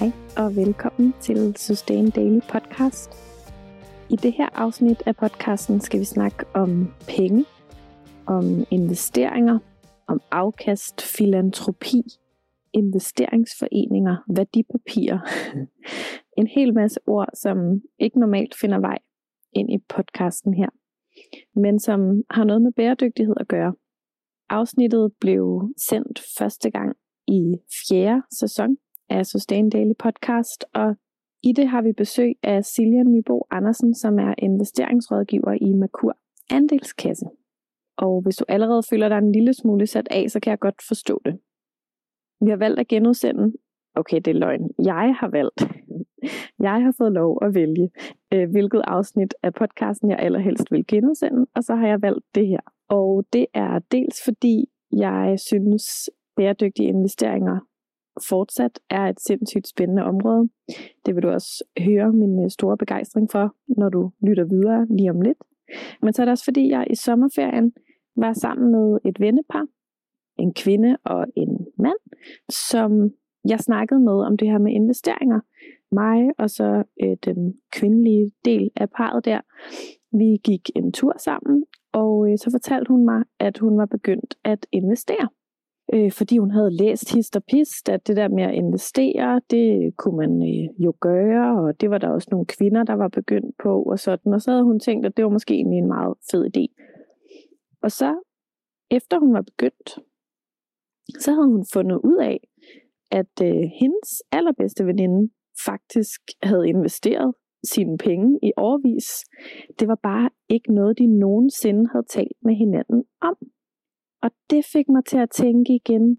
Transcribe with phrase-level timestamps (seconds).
[0.00, 3.10] Hej og velkommen til Sustain Daily Podcast.
[4.10, 7.44] I det her afsnit af podcasten skal vi snakke om penge,
[8.26, 9.58] om investeringer,
[10.06, 12.02] om afkast, filantropi,
[12.72, 15.18] investeringsforeninger, værdipapirer.
[16.40, 18.98] en hel masse ord, som ikke normalt finder vej
[19.52, 20.68] ind i podcasten her,
[21.60, 23.74] men som har noget med bæredygtighed at gøre.
[24.48, 26.96] Afsnittet blev sendt første gang
[27.28, 27.56] i
[27.88, 28.76] fjerde sæson
[29.10, 30.96] af Sustain Daily Podcast, og
[31.42, 36.16] i det har vi besøg af Silja Nybo Andersen, som er investeringsrådgiver i Merkur
[36.50, 37.26] Andelskasse.
[37.96, 40.82] Og hvis du allerede føler dig en lille smule sat af, så kan jeg godt
[40.88, 41.38] forstå det.
[42.40, 43.52] Vi har valgt at genudsende.
[43.94, 44.70] Okay, det er løgn.
[44.84, 45.60] Jeg har valgt.
[46.66, 47.90] Jeg har fået lov at vælge,
[48.32, 52.46] øh, hvilket afsnit af podcasten jeg allerhelst vil genudsende, og så har jeg valgt det
[52.46, 52.60] her.
[52.88, 57.58] Og det er dels fordi, jeg synes, bæredygtige investeringer
[58.28, 60.48] fortsat er et sindssygt spændende område.
[61.06, 65.10] Det vil du også høre min øh, store begejstring for, når du lytter videre lige
[65.10, 65.38] om lidt.
[66.02, 67.72] Men så er det også fordi, jeg i sommerferien
[68.16, 69.66] var sammen med et vennepar,
[70.38, 71.98] en kvinde og en mand,
[72.50, 73.10] som
[73.48, 75.40] jeg snakkede med om det her med investeringer.
[75.92, 79.40] Mig og så øh, den kvindelige del af parret der.
[80.12, 84.34] Vi gik en tur sammen, og øh, så fortalte hun mig, at hun var begyndt
[84.44, 85.28] at investere
[85.92, 89.96] øh, fordi hun havde læst hist og pist, at det der med at investere, det
[89.96, 93.54] kunne man øh, jo gøre, og det var der også nogle kvinder, der var begyndt
[93.62, 94.34] på, og sådan.
[94.34, 96.64] Og så havde hun tænkt, at det var måske egentlig en meget fed idé.
[97.82, 98.20] Og så,
[98.90, 99.98] efter hun var begyndt,
[101.18, 102.40] så havde hun fundet ud af,
[103.10, 105.30] at øh, hendes allerbedste veninde
[105.66, 109.24] faktisk havde investeret sine penge i årvis.
[109.78, 113.36] Det var bare ikke noget, de nogensinde havde talt med hinanden om.
[114.22, 116.18] Og det fik mig til at tænke igen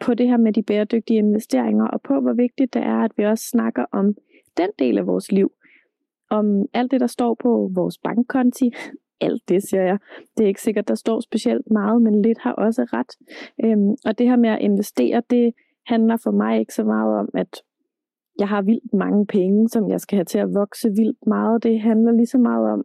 [0.00, 3.24] på det her med de bæredygtige investeringer, og på hvor vigtigt det er, at vi
[3.24, 4.14] også snakker om
[4.56, 5.52] den del af vores liv.
[6.30, 8.70] Om alt det, der står på vores bankkonti.
[9.22, 9.98] Alt det, siger jeg.
[10.36, 13.12] Det er ikke sikkert, der står specielt meget, men lidt har også ret.
[13.64, 15.54] Øhm, og det her med at investere, det
[15.86, 17.62] handler for mig ikke så meget om, at
[18.38, 21.62] jeg har vildt mange penge, som jeg skal have til at vokse vildt meget.
[21.62, 22.84] Det handler lige så meget om,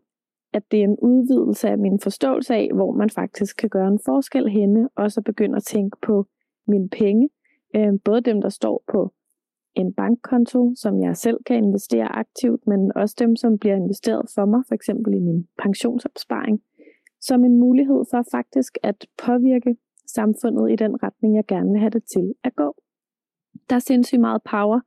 [0.56, 4.00] at det er en udvidelse af min forståelse af, hvor man faktisk kan gøre en
[4.06, 6.26] forskel henne, og så begynde at tænke på
[6.68, 7.30] mine penge.
[7.76, 9.14] Øh, både dem, der står på
[9.76, 14.46] en bankkonto, som jeg selv kan investere aktivt, men også dem, som bliver investeret for
[14.46, 16.62] mig, for eksempel i min pensionsopsparing,
[17.22, 19.76] som en mulighed for faktisk at påvirke
[20.08, 22.76] samfundet i den retning, jeg gerne vil have det til at gå.
[23.70, 24.80] Der er sindssygt meget power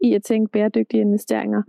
[0.00, 1.62] i at tænke bæredygtige investeringer,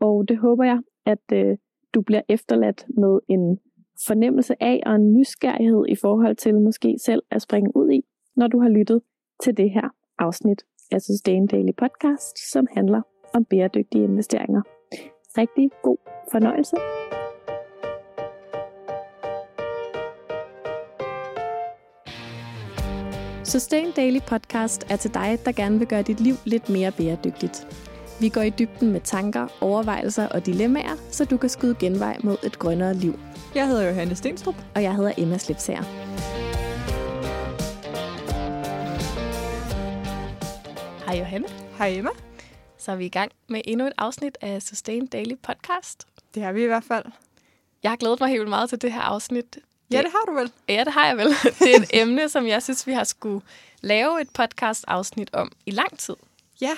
[0.00, 1.56] og det håber jeg, at øh,
[1.94, 3.58] du bliver efterladt med en
[4.06, 8.00] fornemmelse af og en nysgerrighed i forhold til måske selv at springe ud i,
[8.36, 9.00] når du har lyttet
[9.42, 9.88] til det her
[10.18, 13.02] afsnit af Sustain Daily Podcast, som handler
[13.34, 14.62] om bæredygtige investeringer.
[15.38, 15.96] Rigtig god
[16.32, 16.76] fornøjelse.
[23.44, 27.66] Sustain Daily Podcast er til dig, der gerne vil gøre dit liv lidt mere bæredygtigt.
[28.22, 32.36] Vi går i dybden med tanker, overvejelser og dilemmaer, så du kan skyde genvej mod
[32.42, 33.18] et grønnere liv.
[33.54, 34.54] Jeg hedder Johanne Stenstrup.
[34.74, 35.82] Og jeg hedder Emma Slipsager.
[41.06, 41.48] Hej Johanne.
[41.78, 42.10] Hej Emma.
[42.78, 46.06] Så er vi i gang med endnu et afsnit af Sustain Daily Podcast.
[46.34, 47.04] Det har vi i hvert fald.
[47.82, 49.58] Jeg har glædet mig helt meget til det her afsnit.
[49.90, 50.52] Ja, det har du vel.
[50.68, 51.28] Ja, det har jeg vel.
[51.58, 53.44] Det er et emne, som jeg synes, vi har skulle
[53.80, 56.14] lave et podcast-afsnit om i lang tid.
[56.60, 56.76] Ja,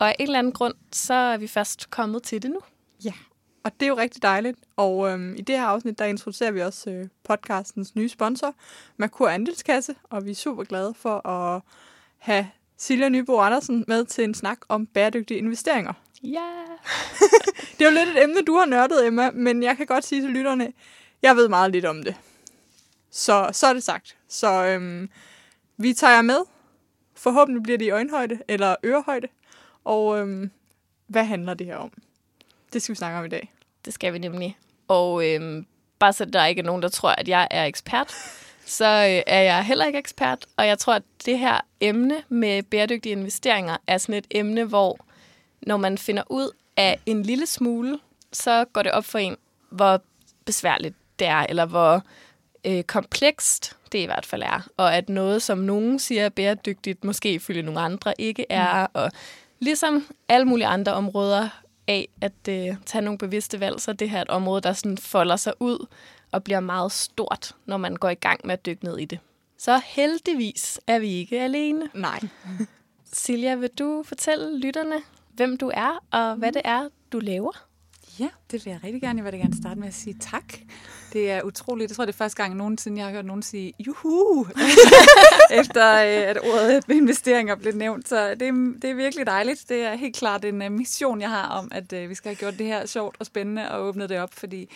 [0.00, 2.60] og af en eller anden grund, så er vi først kommet til det nu.
[3.04, 3.12] Ja,
[3.64, 4.58] og det er jo rigtig dejligt.
[4.76, 8.54] Og øhm, i det her afsnit, der introducerer vi også øh, podcastens nye sponsor,
[8.96, 11.62] Merkur Andelskasse, og vi er super glade for at
[12.18, 15.92] have Silja Nybo Andersen med til en snak om bæredygtige investeringer.
[16.22, 16.28] Ja!
[16.28, 16.78] Yeah.
[17.78, 20.22] det er jo lidt et emne, du har nørdet, Emma, men jeg kan godt sige
[20.22, 20.72] til lytterne,
[21.22, 22.14] jeg ved meget lidt om det.
[23.10, 24.16] Så, så er det sagt.
[24.28, 25.10] Så øhm,
[25.76, 26.38] vi tager jer med.
[27.16, 29.28] Forhåbentlig bliver det i øjenhøjde eller ørehøjde.
[29.84, 30.50] Og øhm,
[31.06, 31.92] hvad handler det her om?
[32.72, 33.52] Det skal vi snakke om i dag.
[33.84, 34.58] Det skal vi nemlig.
[34.88, 35.66] Og øhm,
[35.98, 38.12] bare så der ikke er nogen, der tror, at jeg er ekspert,
[38.78, 40.46] så øh, er jeg heller ikke ekspert.
[40.56, 44.98] Og jeg tror, at det her emne med bæredygtige investeringer er sådan et emne, hvor
[45.62, 47.98] når man finder ud af en lille smule,
[48.32, 49.36] så går det op for en,
[49.70, 50.02] hvor
[50.44, 52.02] besværligt det er, eller hvor
[52.64, 54.68] øh, komplekst det i hvert fald er.
[54.76, 58.86] Og at noget, som nogen siger er bæredygtigt, måske ifølge nogle andre ikke er.
[58.86, 58.90] Mm.
[58.94, 59.10] Og
[59.60, 61.48] Ligesom alle mulige andre områder
[61.88, 64.98] af at øh, tage nogle bevidste valg, så det her er et område, der sådan
[64.98, 65.86] folder sig ud
[66.32, 69.18] og bliver meget stort, når man går i gang med at dykke ned i det.
[69.58, 71.88] Så heldigvis er vi ikke alene.
[71.94, 72.20] Nej.
[73.12, 74.96] Silja, vil du fortælle lytterne,
[75.34, 77.52] hvem du er, og hvad det er, du laver.
[78.18, 79.24] Ja, det vil jeg rigtig gerne.
[79.24, 80.54] Jeg vil gerne starte med at sige tak.
[81.12, 81.90] Det er utroligt.
[81.90, 84.46] Jeg tror, det er første gang nogensinde, jeg har hørt nogen sige juhu,
[85.60, 88.08] efter øh, at ordet investeringer blev nævnt.
[88.08, 88.40] Så det,
[88.82, 89.64] det er virkelig dejligt.
[89.68, 92.36] Det er helt klart en øh, mission, jeg har om, at øh, vi skal have
[92.36, 94.70] gjort det her sjovt og spændende og åbnet det op, fordi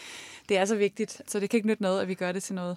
[0.49, 1.23] det er så vigtigt.
[1.27, 2.77] Så det kan ikke nytte noget, at vi gør det til noget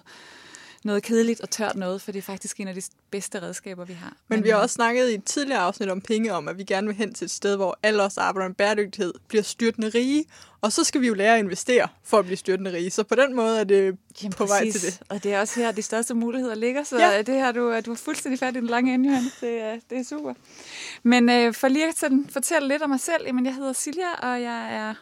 [0.88, 3.92] noget kedeligt og tørt noget, for det er faktisk en af de bedste redskaber, vi
[3.92, 4.16] har.
[4.28, 6.64] Men, Men vi har også snakket i et tidligere afsnit om penge, om at vi
[6.64, 9.88] gerne vil hen til et sted, hvor alle os, der arbejder med bæredygtighed, bliver styrtende
[9.88, 10.24] rige,
[10.60, 12.90] og så skal vi jo lære at investere for at blive styrtende rige.
[12.90, 14.50] Så på den måde er det Jamen, på præcis.
[14.50, 15.00] vej til det.
[15.08, 17.22] Og det er også her, de største muligheder ligger, så ja.
[17.22, 19.24] det her, du, du er fuldstændig færdig i den lange ende, Johan.
[19.40, 20.34] Det, er, det er super.
[21.02, 24.12] Men øh, for lige at sådan, fortælle lidt om mig selv, jamen, jeg hedder Silja,
[24.22, 24.94] og jeg er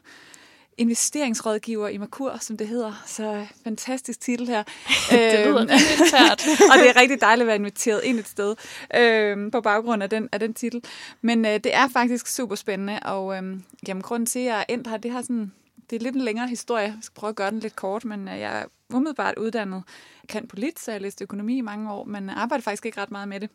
[0.78, 3.02] investeringsrådgiver i Merkur, som det hedder.
[3.06, 4.62] Så fantastisk titel her.
[5.10, 6.46] det lyder øhm, rigtig tært.
[6.70, 8.54] og det er rigtig dejligt at være inviteret ind et sted
[8.94, 10.84] øh, på baggrund af den, af den titel.
[11.20, 14.64] Men øh, det er faktisk super spændende, og øh, jamen, grunden til, at jeg er
[14.68, 15.52] endt her, det har sådan
[15.90, 16.84] det er lidt en længere historie.
[16.84, 18.64] Jeg skal prøve at gøre den lidt kort, men øh, jeg er
[18.94, 19.82] umiddelbart uddannet.
[20.28, 23.28] Kan polit, så jeg læste økonomi i mange år, men arbejder faktisk ikke ret meget
[23.28, 23.50] med det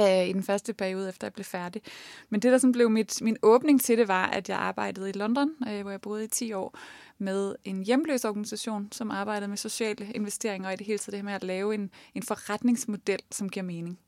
[0.00, 1.82] øh, i den første periode, efter jeg blev færdig.
[2.30, 5.12] Men det, der sådan blev mit, min åbning til det, var, at jeg arbejdede i
[5.12, 6.78] London, øh, hvor jeg boede i 10 år,
[7.18, 11.18] med en hjemløs organisation, som arbejdede med sociale investeringer, og i det hele taget det
[11.18, 13.98] her med at lave en, en forretningsmodel, som giver mening.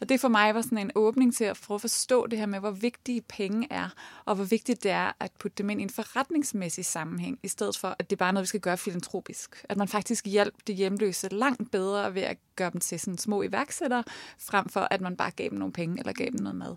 [0.00, 2.46] Og det for mig var sådan en åbning til at prøve at forstå det her
[2.46, 3.88] med, hvor vigtige penge er,
[4.24, 7.78] og hvor vigtigt det er at putte dem ind i en forretningsmæssig sammenhæng, i stedet
[7.78, 9.64] for, at det er bare noget, vi skal gøre filantropisk.
[9.68, 13.42] At man faktisk hjælper de hjemløse langt bedre ved at gøre dem til sådan små
[13.42, 14.04] iværksættere,
[14.38, 16.76] frem for at man bare gav dem nogle penge eller gav dem noget mad.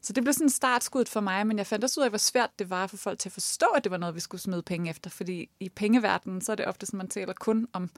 [0.00, 2.50] Så det blev sådan startskuddet for mig, men jeg fandt også ud af, hvor svært
[2.58, 4.90] det var for folk til at forstå, at det var noget, vi skulle smide penge
[4.90, 5.10] efter.
[5.10, 7.90] Fordi i pengeverdenen, så er det ofte sådan, man taler kun om,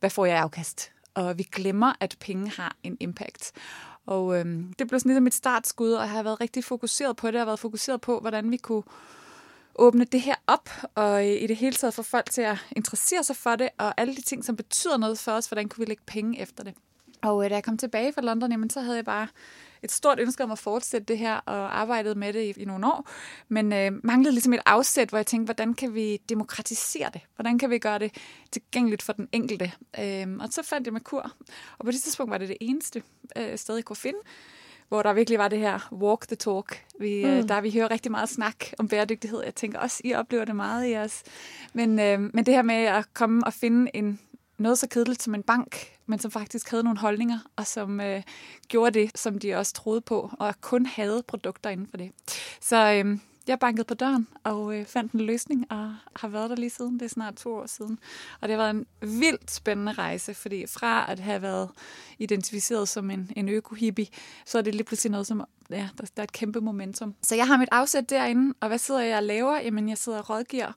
[0.00, 0.92] hvad får jeg afkast?
[1.14, 3.52] Og vi glemmer, at penge har en impact.
[4.06, 7.26] Og øhm, det blev sådan ligesom et startskud, og jeg har været rigtig fokuseret på
[7.26, 7.32] det.
[7.34, 8.82] Jeg har været fokuseret på, hvordan vi kunne
[9.74, 13.24] åbne det her op, og øh, i det hele taget få folk til at interessere
[13.24, 15.90] sig for det, og alle de ting, som betyder noget for os, hvordan kunne vi
[15.90, 16.74] lægge penge efter det.
[17.22, 19.28] Og øh, da jeg kom tilbage fra London, jamen, så havde jeg bare
[19.82, 22.86] et stort ønske om at fortsætte det her, og arbejdet med det i, i nogle
[22.86, 23.08] år,
[23.48, 27.20] men øh, manglede ligesom et afsæt, hvor jeg tænkte, hvordan kan vi demokratisere det?
[27.34, 28.14] Hvordan kan vi gøre det
[28.52, 29.72] tilgængeligt for den enkelte?
[30.00, 31.32] Øh, og så fandt jeg med kur,
[31.78, 33.02] og på det tidspunkt var det det eneste
[33.36, 34.18] øh, sted, jeg kunne finde
[34.88, 36.84] hvor der virkelig var det her walk the talk.
[37.00, 37.48] Vi, øh, mm.
[37.48, 39.42] Der vi hører rigtig meget snak om bæredygtighed.
[39.44, 41.22] Jeg tænker også, I oplever det meget i os.
[41.72, 44.20] Men, øh, men det her med at komme og finde en,
[44.58, 45.76] noget så kedeligt som en bank,
[46.06, 48.22] men som faktisk havde nogle holdninger, og som øh,
[48.68, 52.12] gjorde det, som de også troede på, og kun havde produkter inden for det.
[52.60, 53.18] Så øh,
[53.48, 56.94] jeg bankede på døren og øh, fandt en løsning, og har været der lige siden.
[56.94, 57.98] Det er snart to år siden.
[58.40, 58.86] Og det har været en
[59.20, 61.70] vildt spændende rejse, fordi fra at have været
[62.18, 64.06] identificeret som en, en øko-hippie,
[64.44, 67.14] så er det lige pludselig noget, som ja, der, der er et kæmpe momentum.
[67.22, 69.60] Så jeg har mit afsæt derinde, og hvad sidder jeg og laver?
[69.60, 70.72] Jamen, jeg sidder og rådgiver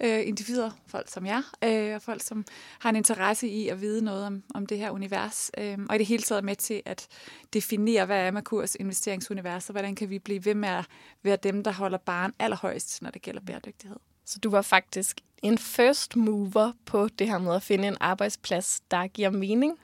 [0.00, 2.44] øh, individer, folk som jeg, øh, og folk, som
[2.78, 5.98] har en interesse i at vide noget om, om det her univers, øh, og i
[5.98, 7.08] det hele taget med til at
[7.52, 10.84] definere, hvad er Merkurs investeringsunivers, og hvordan kan vi blive ved med at
[11.22, 13.96] være dem, der holder barn allerhøjst, når det gælder bæredygtighed.
[14.24, 18.82] Så du var faktisk en first mover på det her med at finde en arbejdsplads,
[18.90, 19.78] der giver mening?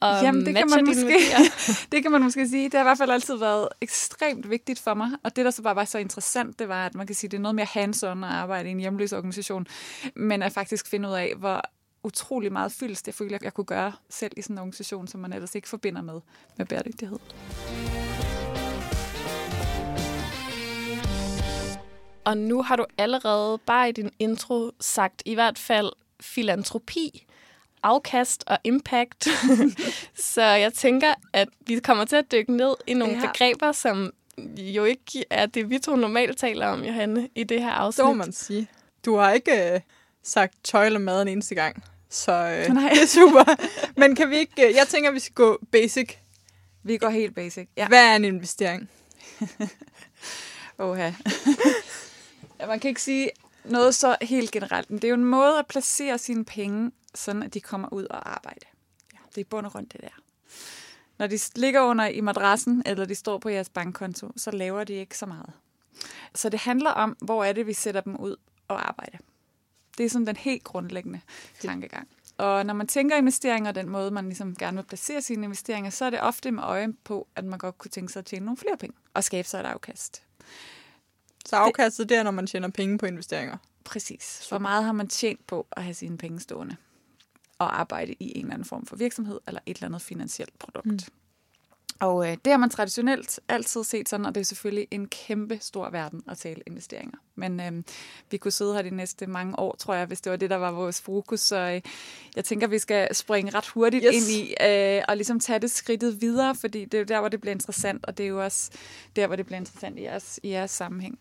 [0.00, 1.18] Og Jamen, det kan, man måske,
[1.92, 2.64] det kan man måske sige.
[2.64, 5.10] Det har i hvert fald altid været ekstremt vigtigt for mig.
[5.22, 7.36] Og det, der så bare var så interessant, det var, at man kan sige, det
[7.36, 9.66] er noget mere hands-on at arbejde i en hjemløs organisation,
[10.14, 11.62] men at faktisk finde ud af, hvor
[12.02, 15.32] utrolig meget fyldes det føler, jeg kunne gøre selv i sådan en organisation, som man
[15.32, 16.20] ellers ikke forbinder med,
[16.56, 17.18] med bæredygtighed.
[22.24, 27.26] Og nu har du allerede bare i din intro sagt i hvert fald filantropi
[27.84, 29.28] afkast og impact.
[30.34, 33.26] så jeg tænker, at vi kommer til at dykke ned i nogle ja.
[33.26, 34.12] begreber, som
[34.56, 38.02] jo ikke er det, vi to normalt taler om, Johanne, i det her afsnit.
[38.02, 38.68] Det må man sige.
[39.04, 39.80] Du har ikke øh,
[40.22, 42.88] sagt tøj eller mad en eneste gang, så øh, Nej.
[42.94, 43.44] det er super.
[43.96, 44.68] Men kan vi ikke...
[44.68, 46.16] Øh, jeg tænker, vi skal gå basic.
[46.82, 47.88] Vi går helt basic, ja.
[47.88, 48.90] Hvad er en investering?
[50.78, 51.10] Oha.
[52.60, 53.30] ja, man kan ikke sige
[53.64, 57.42] noget så helt generelt, men det er jo en måde at placere sine penge sådan
[57.42, 58.66] at de kommer ud og arbejde.
[59.12, 60.20] Ja, det er bund og rundt det der.
[61.18, 64.92] Når de ligger under i madrassen, eller de står på jeres bankkonto, så laver de
[64.92, 65.52] ikke så meget.
[66.34, 68.36] Så det handler om, hvor er det, vi sætter dem ud
[68.68, 69.18] og arbejde.
[69.98, 71.20] Det er sådan den helt grundlæggende
[71.60, 72.08] tankegang.
[72.36, 76.04] Og når man tænker investeringer, den måde, man ligesom gerne vil placere sine investeringer, så
[76.04, 78.56] er det ofte med øje på, at man godt kunne tænke sig at tjene nogle
[78.56, 80.22] flere penge og skabe sig et afkast.
[81.46, 83.56] Så afkastet det er, når man tjener penge på investeringer?
[83.84, 84.46] Præcis.
[84.48, 86.76] Hvor meget har man tjent på at have sine penge stående?
[87.64, 90.86] At arbejde i en eller anden form for virksomhed eller et eller andet finansielt produkt.
[90.86, 90.98] Mm.
[92.00, 95.58] Og øh, det har man traditionelt altid set sådan, og det er selvfølgelig en kæmpe
[95.60, 97.18] stor verden at tale investeringer.
[97.34, 97.82] Men øh,
[98.30, 100.56] vi kunne sidde her de næste mange år, tror jeg, hvis det var det, der
[100.56, 101.40] var vores fokus.
[101.40, 101.80] Så øh,
[102.36, 104.14] jeg tænker, vi skal springe ret hurtigt yes.
[104.14, 107.28] ind i øh, og ligesom tage det skridtet videre, fordi det er jo der, hvor
[107.28, 108.70] det bliver interessant, og det er jo også
[109.16, 111.18] der, hvor det bliver interessant i jeres, i jeres sammenhæng.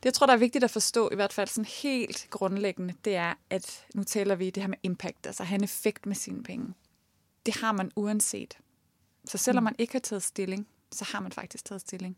[0.00, 3.16] Det, jeg tror, der er vigtigt at forstå, i hvert fald sådan helt grundlæggende, det
[3.16, 6.42] er, at nu taler vi det her med impact, altså have en effekt med sine
[6.42, 6.74] penge.
[7.46, 8.58] Det har man uanset.
[9.24, 9.64] Så selvom mm.
[9.64, 12.16] man ikke har taget stilling, så har man faktisk taget stilling.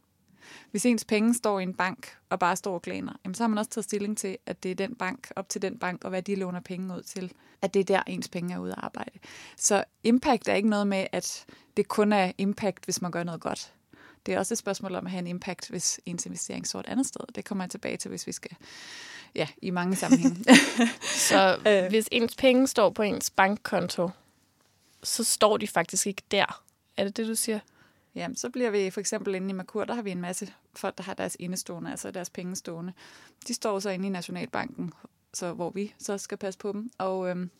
[0.71, 3.49] Hvis ens penge står i en bank og bare står og glaner, jamen så har
[3.49, 6.11] man også taget stilling til, at det er den bank, op til den bank, og
[6.11, 7.33] hvad de låner penge ud til.
[7.63, 9.19] At det er der, ens penge er ude at arbejde.
[9.57, 11.47] Så impact er ikke noget med, at
[11.77, 13.75] det kun er impact, hvis man gør noget godt.
[14.27, 16.87] Det er også et spørgsmål om at have en impact, hvis ens investering står et
[16.87, 17.21] andet sted.
[17.35, 18.57] Det kommer jeg tilbage til, hvis vi skal
[19.35, 20.45] ja, i mange sammenhænge.
[21.29, 21.89] så øh.
[21.89, 24.11] hvis ens penge står på ens bankkonto,
[25.03, 26.63] så står de faktisk ikke der.
[26.97, 27.59] Er det det, du siger?
[28.15, 30.99] Ja, så bliver vi for eksempel inde i Merkur, der har vi en masse folk,
[30.99, 32.93] der har deres indestående, altså deres penge stående.
[33.49, 34.93] De står så inde i Nationalbanken,
[35.35, 36.91] så, hvor vi så skal passe på dem.
[36.99, 37.51] Og øhm,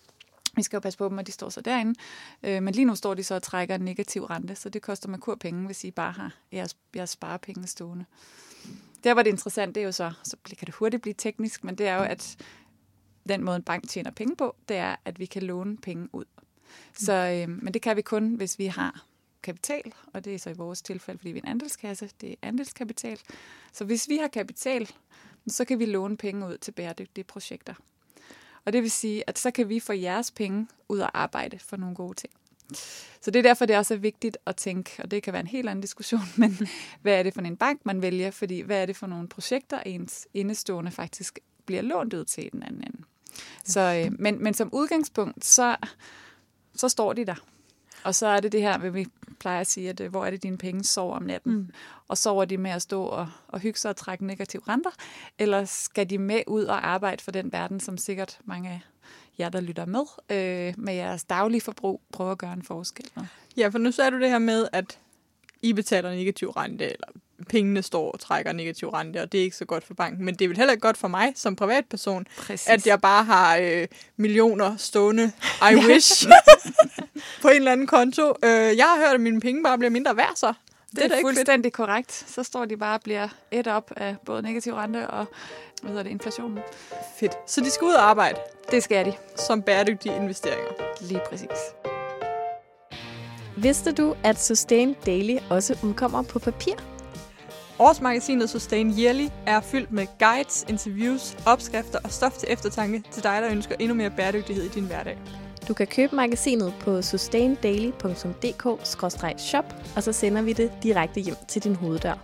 [0.57, 1.95] vi skal jo passe på dem, og de står så derinde.
[2.43, 5.09] Øh, men lige nu står de så og trækker en negativ rente, så det koster
[5.09, 8.05] Merkur penge, hvis I bare har jeres, jeres sparepenge stående.
[9.05, 11.75] Der var det interessant, det er jo så, så kan det hurtigt blive teknisk, men
[11.75, 12.37] det er jo, at
[13.29, 16.25] den måde en bank tjener penge på, det er, at vi kan låne penge ud.
[16.95, 19.05] Så, øh, men det kan vi kun, hvis vi har
[19.43, 22.35] kapital, og det er så i vores tilfælde, fordi vi er en andelskasse, det er
[22.43, 23.21] andelskapital.
[23.73, 24.91] Så hvis vi har kapital,
[25.47, 27.75] så kan vi låne penge ud til bæredygtige projekter.
[28.65, 31.77] Og det vil sige, at så kan vi få jeres penge ud og arbejde for
[31.77, 32.33] nogle gode ting.
[33.21, 35.47] Så det er derfor, det også er vigtigt at tænke, og det kan være en
[35.47, 36.59] helt anden diskussion, men
[37.03, 38.31] hvad er det for en bank, man vælger?
[38.31, 42.63] Fordi hvad er det for nogle projekter, ens indestående faktisk bliver lånt ud til den
[42.63, 43.05] anden ende?
[43.65, 45.77] Så, øh, men, men som udgangspunkt, så,
[46.75, 47.35] så står de der.
[48.05, 49.07] Og så er det det her, hvad vi
[49.39, 51.53] plejer at sige, at øh, hvor er det, dine penge sover om natten?
[51.53, 51.69] Mm.
[52.09, 54.91] Og sover de med at stå og, og hygge sig og trække negative renter?
[55.39, 58.81] Eller skal de med ud og arbejde for den verden, som sikkert mange af
[59.39, 63.07] jer, der lytter med, øh, med jeres daglige forbrug, prøver at gøre en forskel?
[63.17, 63.25] Med?
[63.57, 64.99] Ja, for nu sagde du det her med, at
[65.63, 67.09] I betaler negativ rente, eller
[67.45, 70.25] pengene står og trækker negativ rente, og det er ikke så godt for banken.
[70.25, 72.69] Men det er vel heller ikke godt for mig som privatperson, Præcis.
[72.69, 75.33] at jeg bare har øh, millioner stående,
[75.73, 76.27] I wish,
[77.43, 78.35] på en eller anden konto.
[78.45, 80.47] Øh, jeg har hørt, at mine penge bare bliver mindre værd, så.
[80.91, 81.75] Det, det er, er fuldstændig fedt.
[81.75, 82.25] korrekt.
[82.29, 85.27] Så står de bare og bliver et op af både negativ rente og
[85.83, 86.59] hvad hedder det, inflationen.
[87.21, 87.33] Fedt.
[87.47, 88.39] Så de skal ud og arbejde?
[88.71, 89.13] Det skal de.
[89.37, 90.71] Som bæredygtige investeringer?
[91.01, 91.49] Lige præcis.
[93.57, 96.75] Vidste du, at Sustain Daily også udkommer på papir?
[97.83, 103.43] Årsmagasinet Sustain Yearly er fyldt med guides, interviews, opskrifter og stof til eftertanke til dig,
[103.43, 105.19] der ønsker endnu mere bæredygtighed i din hverdag.
[105.69, 111.77] Du kan købe magasinet på sustaindaily.dk-shop, og så sender vi det direkte hjem til din
[111.77, 112.15] hoveddør.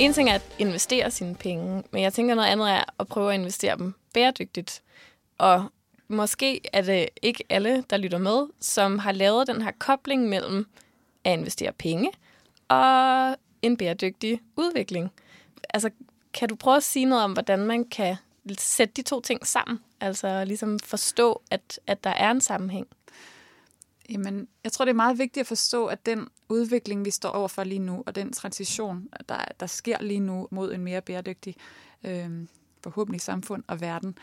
[0.00, 3.34] En ting er at investere sine penge, men jeg tænker noget andet er at prøve
[3.34, 4.82] at investere dem bæredygtigt.
[5.38, 5.64] Og
[6.08, 10.66] måske er det ikke alle, der lytter med, som har lavet den her kobling mellem
[11.24, 12.10] at investere penge
[12.68, 15.10] og en bæredygtig udvikling.
[15.74, 15.90] Altså,
[16.34, 18.16] kan du prøve at sige noget om, hvordan man kan
[18.58, 19.78] sætte de to ting sammen?
[20.00, 22.86] Altså ligesom forstå, at, at der er en sammenhæng?
[24.10, 27.64] Jamen, jeg tror, det er meget vigtigt at forstå, at den udvikling, vi står overfor
[27.64, 31.56] lige nu, og den transition, der, der sker lige nu mod en mere bæredygtig,
[32.04, 32.30] øh,
[32.82, 34.18] forhåbentlig samfund og verden,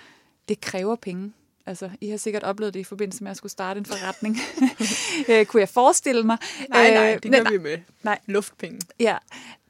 [0.49, 1.33] det kræver penge.
[1.67, 4.37] Altså, I har sikkert oplevet det i forbindelse med at skulle starte en forretning.
[5.29, 6.37] øh, kunne jeg forestille mig?
[6.69, 8.19] Nej, nej, øh, det gør vi med nej.
[8.25, 8.79] luftpenge.
[8.99, 9.17] Ja,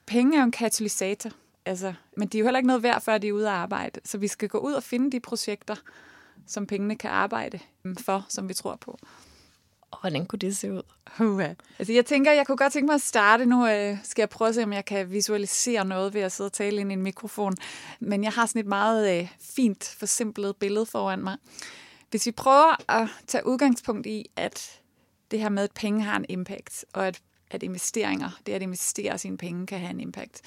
[0.06, 1.32] penge er jo en katalysator.
[1.66, 4.00] Altså, men de er jo heller ikke noget værd, før de er ude at arbejde.
[4.06, 5.76] Så vi skal gå ud og finde de projekter,
[6.48, 7.60] som pengene kan arbejde
[8.00, 9.00] for, som vi tror på.
[9.92, 10.82] Og hvordan kunne det se ud?
[11.20, 11.44] Uh,
[11.80, 13.68] altså, jeg tænker, jeg kunne godt tænke mig at starte nu.
[13.68, 16.54] Øh, skal jeg prøve at se, om jeg kan visualisere noget ved at sidde og
[16.54, 17.54] tale ind i en mikrofon.
[18.00, 21.38] Men jeg har sådan et meget øh, fint, forsimplet billede foran mig.
[22.10, 24.82] Hvis vi prøver at tage udgangspunkt i, at
[25.32, 27.22] det her med, at penge har en impact, og at,
[27.52, 30.42] at investeringer, det at investere sine penge, kan have en impact,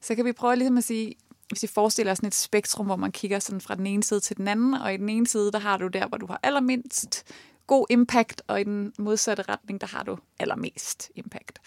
[0.00, 1.14] så kan vi prøve ligesom at sige,
[1.48, 4.20] hvis vi forestiller os sådan et spektrum, hvor man kigger sådan fra den ene side
[4.20, 6.40] til den anden, og i den ene side, der har du der, hvor du har
[6.42, 7.24] allermindst
[7.66, 11.58] god impact, og i den modsatte retning, der har du allermest impact.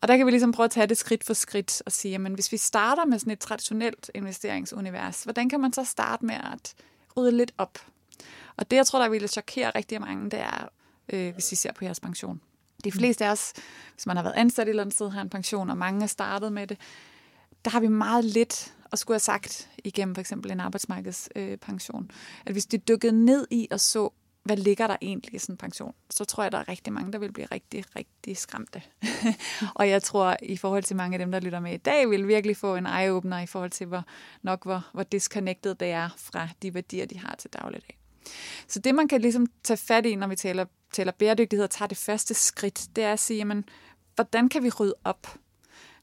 [0.00, 2.34] Og der kan vi ligesom prøve at tage det skridt for skridt og sige, jamen
[2.34, 6.74] hvis vi starter med sådan et traditionelt investeringsunivers, hvordan kan man så starte med at
[7.16, 7.78] rydde lidt op?
[8.56, 10.68] Og det, jeg tror, der ville chokere rigtig mange, det er,
[11.08, 12.40] øh, hvis vi ser på jeres pension.
[12.84, 13.52] De fleste af os,
[13.94, 16.06] hvis man har været ansat et eller andet sted, har en pension, og mange er
[16.06, 16.78] startet med det,
[17.64, 22.02] der har vi meget lidt at skulle have sagt igennem for eksempel en arbejdsmarkedspension.
[22.10, 24.10] Øh, at hvis de dykkede ned i og så,
[24.42, 27.12] hvad ligger der egentlig i sådan en pension, så tror jeg, der er rigtig mange,
[27.12, 28.82] der vil blive rigtig, rigtig skræmte.
[29.78, 32.28] og jeg tror, i forhold til mange af dem, der lytter med i dag, vil
[32.28, 34.02] virkelig få en eye-opener i forhold til, hvor
[34.42, 37.98] nok hvor, hvor disconnected det er fra de værdier, de har til dagligdag.
[38.68, 41.88] Så det, man kan ligesom tage fat i, når vi taler, taler bæredygtighed og tager
[41.88, 43.64] det første skridt, det er at sige, jamen,
[44.14, 45.26] hvordan kan vi rydde op?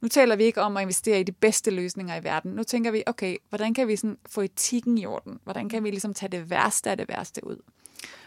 [0.02, 2.52] Nu taler vi ikke om at investere i de bedste løsninger i verden.
[2.52, 5.40] Nu tænker vi, okay, hvordan kan vi sådan få etikken i orden?
[5.44, 7.58] Hvordan kan vi ligesom tage det værste af det værste ud?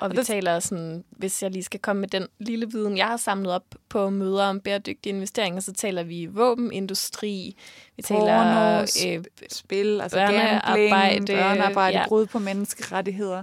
[0.00, 3.16] Og vi taler sådan, hvis jeg lige skal komme med den lille viden, jeg har
[3.16, 7.56] samlet op på møder om bæredygtige investeringer, så taler vi våbenindustri,
[7.96, 12.08] vi taler øh, spil, altså børnearbejde, børnearbejde ja.
[12.08, 13.42] brud på menneskerettigheder,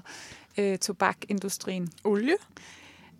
[0.58, 1.90] øh, tobakindustrien.
[2.04, 2.36] Olie?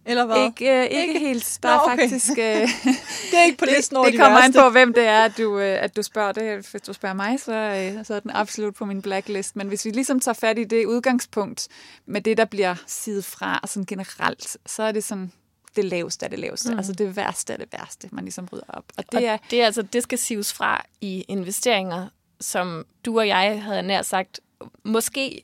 [0.06, 0.46] Eller hvad?
[0.46, 1.60] Ikke, øh, ikke, ikke helt.
[1.64, 1.94] Der Nå, okay.
[1.94, 2.30] er faktisk...
[2.30, 2.36] Øh,
[3.32, 5.38] det er ikke på listen over det, det kommer an på, hvem det er, at
[5.38, 6.32] du, øh, at du spørger.
[6.32, 9.56] Det, hvis du spørger mig, så, øh, så er den absolut på min blacklist.
[9.56, 11.68] Men hvis vi ligesom tager fat i det udgangspunkt
[12.06, 15.32] med det, der bliver sidet fra sådan generelt, så er det sådan
[15.76, 16.72] det laveste af det laveste.
[16.72, 16.78] Mm.
[16.78, 18.86] Altså det værste af det værste, man ligesom rydder op.
[18.98, 22.08] Og det, og er, det, er altså, det skal sives fra i investeringer,
[22.40, 24.40] som du og jeg havde nær sagt,
[24.84, 25.44] måske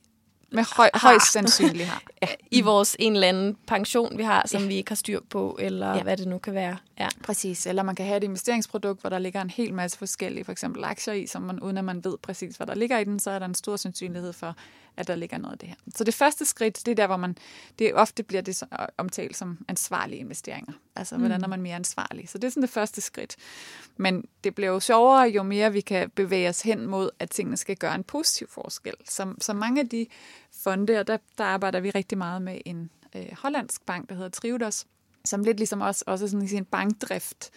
[0.51, 1.09] med høj, har.
[1.09, 2.01] højst sandsynligt har.
[2.21, 2.27] Ja.
[2.51, 4.67] I vores en eller anden pension, vi har, som ja.
[4.67, 6.03] vi ikke har styr på, eller ja.
[6.03, 6.77] hvad det nu kan være.
[6.99, 7.07] Ja.
[7.23, 7.67] Præcis.
[7.67, 10.83] Eller man kan have et investeringsprodukt, hvor der ligger en hel masse forskellige, for eksempel
[10.83, 13.31] aktier i, som man, uden at man ved præcis, hvad der ligger i den, så
[13.31, 14.55] er der en stor sandsynlighed for,
[14.97, 15.75] at der ligger noget af det her.
[15.95, 17.37] Så det første skridt, det er der, hvor man,
[17.79, 18.63] det ofte bliver det
[18.97, 20.73] omtalt som ansvarlige investeringer.
[20.95, 21.21] Altså, mm.
[21.21, 22.29] hvordan er man mere ansvarlig?
[22.29, 23.35] Så det er sådan det første skridt.
[23.97, 27.57] Men det bliver jo sjovere, jo mere vi kan bevæge os hen mod, at tingene
[27.57, 28.93] skal gøre en positiv forskel.
[29.09, 30.07] Så, så mange af de
[30.63, 34.29] fonde, og der, der arbejder vi rigtig meget med en øh, hollandsk bank, der hedder
[34.29, 34.85] Triodos,
[35.27, 37.51] som lidt ligesom os, også sådan i sin bankdrift,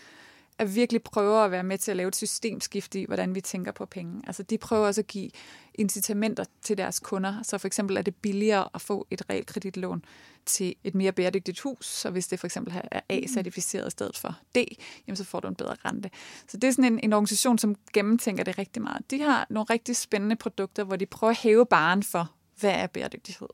[0.58, 3.72] at virkelig prøver at være med til at lave et systemskift i, hvordan vi tænker
[3.72, 4.22] på penge.
[4.26, 5.30] Altså de prøver også at give
[5.74, 7.42] incitamenter til deres kunder.
[7.42, 10.04] Så for eksempel er det billigere at få et realkreditlån
[10.46, 11.86] til et mere bæredygtigt hus.
[11.86, 14.58] Så hvis det for eksempel er A-certificeret i stedet for D,
[15.06, 16.10] jamen så får du en bedre rente.
[16.48, 19.10] Så det er sådan en, en organisation, som gennemtænker det rigtig meget.
[19.10, 22.86] De har nogle rigtig spændende produkter, hvor de prøver at hæve baren for, hvad er
[22.86, 23.48] bæredygtighed?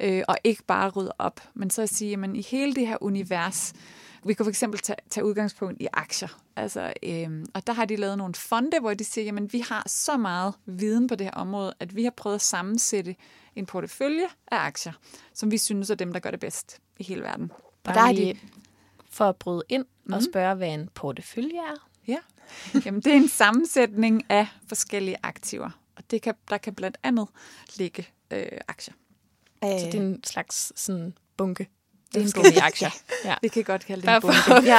[0.00, 2.96] Øh, og ikke bare rydde op, men så at sige, at i hele det her
[3.00, 3.72] univers,
[4.24, 6.28] vi kan for eksempel tage, tage udgangspunkt i aktier.
[6.56, 9.82] Altså, øhm, og der har de lavet nogle fonde, hvor de siger, at vi har
[9.86, 13.16] så meget viden på det her område, at vi har prøvet at sammensætte
[13.56, 14.92] en portefølje af aktier,
[15.34, 17.52] som vi synes er dem, der gør det bedst i hele verden.
[17.84, 18.38] Og der er de...
[19.10, 20.12] For at bryde ind mm.
[20.12, 20.30] og mhm.
[20.30, 21.88] spørge, hvad en portefølje er.
[22.08, 22.18] Ja,
[22.84, 25.70] Jamen, det er en sammensætning af forskellige aktiver.
[25.96, 27.28] Og det kan, der kan blandt andet
[27.76, 28.94] ligge øh, aktier.
[29.62, 31.68] Så det er en slags sådan bunke
[32.14, 32.90] det er en bunke aktier.
[33.24, 33.34] Ja.
[33.42, 34.36] Vi kan godt kalde det en bunke.
[34.64, 34.78] Ja.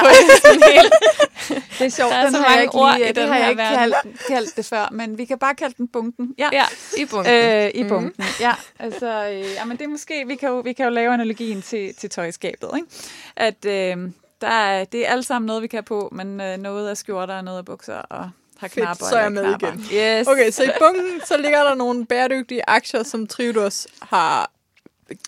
[1.78, 3.50] det er sjovt, der er den så har jeg ikke, ord lige, den har jeg
[3.50, 3.94] ikke kaldt,
[4.28, 6.34] kaldt det før, men vi kan bare kalde den bunken.
[6.38, 6.64] Ja, ja
[6.96, 7.32] i bunken.
[7.32, 7.88] Øh, I mm.
[7.88, 8.54] bunken, ja.
[8.78, 11.62] Altså, øh, ja, men det er måske, vi kan jo, vi kan jo lave analogien
[11.62, 12.88] til, til tøjskabet, ikke?
[13.36, 16.88] At øh, der er, det er alt sammen noget, vi kan på, men øh, noget
[16.88, 18.94] af skjorter og noget af bukser og har knapper.
[18.94, 19.68] Fedt, så er jeg med knapper.
[19.68, 19.80] igen.
[19.80, 20.26] Yes.
[20.26, 24.50] Okay, så i bunken, så ligger der nogle bæredygtige aktier, som Triodos har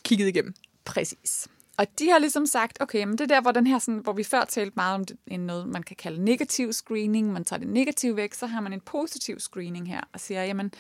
[0.04, 0.54] kigget igennem.
[0.84, 1.48] Præcis.
[1.76, 4.12] Og de har ligesom sagt, okay, men det er der, hvor, den her, sådan, hvor
[4.12, 7.32] vi før talte meget om det, noget, man kan kalde negativ screening.
[7.32, 10.72] Man tager det negative væk, så har man en positiv screening her, og siger, jamen,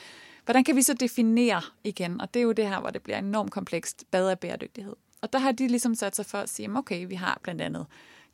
[0.44, 2.20] hvordan kan vi så definere igen?
[2.20, 4.96] Og det er jo det her, hvor det bliver enormt komplekst, hvad er bæredygtighed?
[5.22, 7.86] Og der har de ligesom sat sig for at sige, okay, vi har blandt andet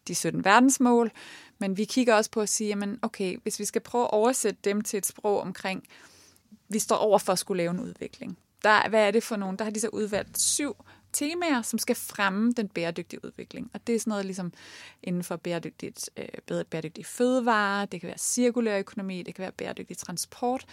[0.09, 1.11] de 17 verdensmål,
[1.59, 4.61] men vi kigger også på at sige, jamen, okay, hvis vi skal prøve at oversætte
[4.65, 5.89] dem til et sprog omkring,
[6.69, 8.39] vi står over for at skulle lave en udvikling.
[8.63, 9.57] Der, hvad er det for nogen?
[9.57, 10.77] Der har de så udvalgt syv
[11.13, 13.71] temaer, som skal fremme den bæredygtige udvikling.
[13.75, 14.53] Og det er sådan noget ligesom
[15.03, 19.99] inden for bæredygtigt, øh, bæredygtige fødevarer, det kan være cirkulær økonomi, det kan være bæredygtig
[19.99, 20.67] transport.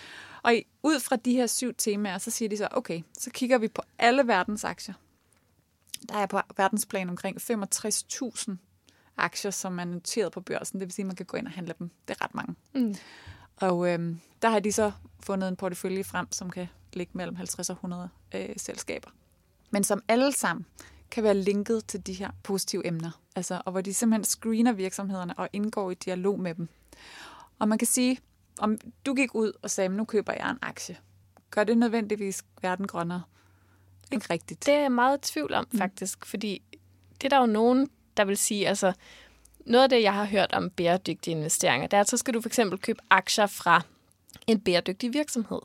[0.43, 3.57] Og i, ud fra de her syv temaer, så siger de så, okay, så kigger
[3.57, 4.95] vi på alle verdens aktier.
[6.09, 8.51] Der er på verdensplan omkring 65.000
[9.17, 10.79] aktier, som er noteret på børsen.
[10.79, 11.91] Det vil sige, at man kan gå ind og handle dem.
[12.07, 12.55] Det er ret mange.
[12.75, 12.95] Mm.
[13.55, 17.69] Og øh, der har de så fundet en portefølje frem, som kan ligge mellem 50
[17.69, 19.09] og 100 øh, selskaber
[19.73, 20.65] men som alle sammen
[21.11, 23.11] kan være linket til de her positive emner.
[23.35, 26.69] Altså, og hvor de simpelthen screener virksomhederne og indgår i dialog med dem.
[27.59, 28.19] Og man kan sige,
[28.59, 30.97] om du gik ud og sagde, nu køber jeg en aktie,
[31.51, 33.23] gør det nødvendigvis verden grønnere?
[34.11, 34.65] Ikke rigtigt.
[34.65, 35.77] Det er jeg meget tvivl om, mm.
[35.77, 36.25] faktisk, mm.
[36.25, 36.61] fordi
[37.21, 38.93] det er der jo nogen, der vil sige, altså,
[39.65, 42.41] noget af det, jeg har hørt om bæredygtige investeringer, det er, at så skal du
[42.41, 43.81] for eksempel købe aktier fra
[44.47, 45.59] en bæredygtig virksomhed.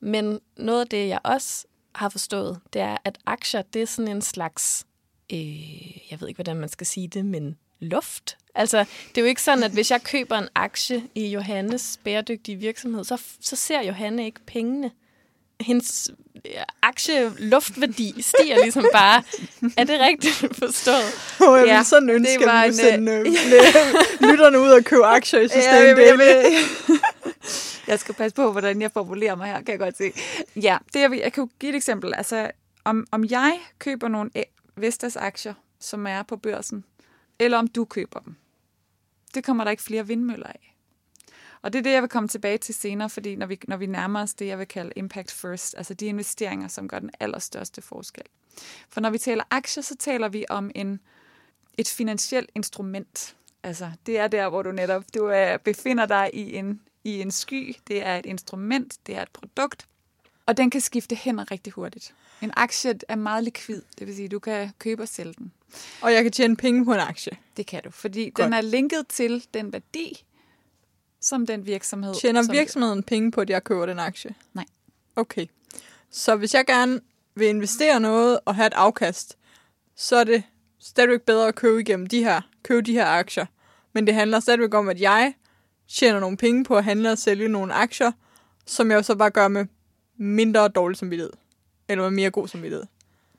[0.00, 4.16] Men noget af det, jeg også har forstået, det er, at aktier, det er sådan
[4.16, 4.86] en slags,
[5.32, 8.38] øh, jeg ved ikke, hvordan man skal sige det, men luft.
[8.54, 8.78] Altså,
[9.08, 13.04] det er jo ikke sådan, at hvis jeg køber en aktie i Johannes bæredygtige virksomhed,
[13.04, 14.90] så, så ser Johanne ikke pengene.
[15.62, 16.10] Hendes
[16.44, 19.22] ja, aktieluftværdi stiger ligesom bare.
[19.76, 21.40] Er det rigtigt forstået?
[21.48, 23.26] Og jeg Ja, ville sådan ønske, det var at vi sende øh,
[24.30, 25.96] lytterne ud og købe aktier i Ja, jeg, systemet.
[25.96, 26.98] vil, jeg, vil.
[27.88, 30.12] jeg skal passe på, hvordan jeg formulerer mig her, kan jeg godt se.
[30.56, 32.14] Ja, det jeg, vil, jeg kan jo give et eksempel.
[32.14, 32.50] Altså,
[32.84, 34.30] om, om jeg køber nogle
[34.76, 36.84] Vestas aktier, som er på børsen,
[37.38, 38.34] eller om du køber dem,
[39.34, 40.71] det kommer der ikke flere vindmøller af.
[41.62, 43.86] Og det er det, jeg vil komme tilbage til senere, fordi når vi, når vi
[43.86, 47.82] nærmer os det, jeg vil kalde impact first, altså de investeringer, som gør den allerstørste
[47.82, 48.24] forskel.
[48.88, 51.00] For når vi taler aktier, så taler vi om en,
[51.78, 53.36] et finansielt instrument.
[53.62, 57.30] Altså, det er der, hvor du netop du er, befinder dig i en, i en
[57.30, 57.76] sky.
[57.88, 59.86] Det er et instrument, det er et produkt,
[60.46, 62.14] og den kan skifte hænder rigtig hurtigt.
[62.42, 65.52] En aktie er meget likvid, det vil sige, du kan købe og sælge den.
[66.00, 67.36] Og jeg kan tjene penge på en aktie.
[67.56, 68.44] Det kan du, fordi Godt.
[68.44, 70.24] den er linket til den værdi,
[71.22, 72.14] som den virksomhed...
[72.14, 74.34] Tjener som virksomheden penge på, at jeg køber den aktie?
[74.54, 74.64] Nej.
[75.16, 75.46] Okay.
[76.10, 77.00] Så hvis jeg gerne
[77.34, 79.38] vil investere noget og have et afkast,
[79.96, 80.42] så er det
[80.78, 83.46] stadigvæk bedre at købe igennem de her, købe de her aktier.
[83.92, 85.34] Men det handler stadigvæk om, at jeg
[85.88, 88.12] tjener nogle penge på at handle og sælge nogle aktier,
[88.66, 89.66] som jeg jo så bare gør med
[90.16, 91.32] mindre dårlig samvittighed.
[91.88, 92.86] Eller med mere god samvittighed.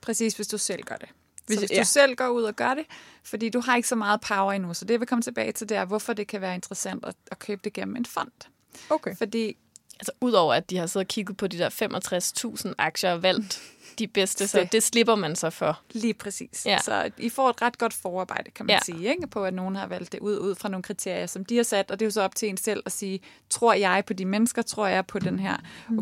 [0.00, 1.08] Præcis, hvis du selv gør det.
[1.46, 1.80] Hvis- så hvis ja.
[1.80, 2.84] du selv går ud og gør det,
[3.24, 5.68] fordi du har ikke så meget power endnu, så det jeg vil komme tilbage til,
[5.68, 8.30] det er, hvorfor det kan være interessant at, at købe det gennem en fond.
[8.90, 9.16] Okay.
[9.16, 9.56] Fordi
[10.00, 13.62] Altså, udover at de har siddet og kigget på de der 65.000 aktier og valgt
[13.98, 14.82] de bedste, så Det.
[14.82, 15.80] slipper man så for.
[15.92, 16.66] Lige præcis.
[16.66, 16.78] Ja.
[16.78, 18.78] Så I får et ret godt forarbejde, kan man Ja.
[18.84, 19.26] sige, ikke?
[19.26, 21.90] på at nogen har valgt det ud, ud fra nogle kriterier, som de har sat,
[21.90, 24.24] og det er jo så op til en selv at sige, tror jeg på de
[24.24, 25.56] mennesker, tror jeg på den her
[25.88, 25.98] Mm.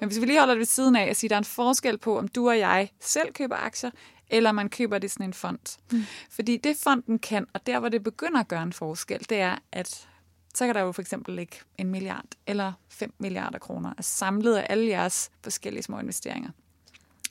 [0.00, 1.44] Men hvis vi lige holder det ved siden af og siger, at der er en
[1.44, 3.90] forskel på, om du og jeg selv køber aktier,
[4.28, 5.78] eller man køber det sådan en fond.
[5.92, 6.04] Mm.
[6.30, 9.58] Fordi det fonden kan, og der hvor det begynder at gøre en forskel, det er,
[9.72, 10.08] at
[10.54, 14.54] så kan der jo for eksempel ligge en milliard eller 5 milliarder kroner er samlet
[14.54, 16.50] af alle jeres forskellige små investeringer.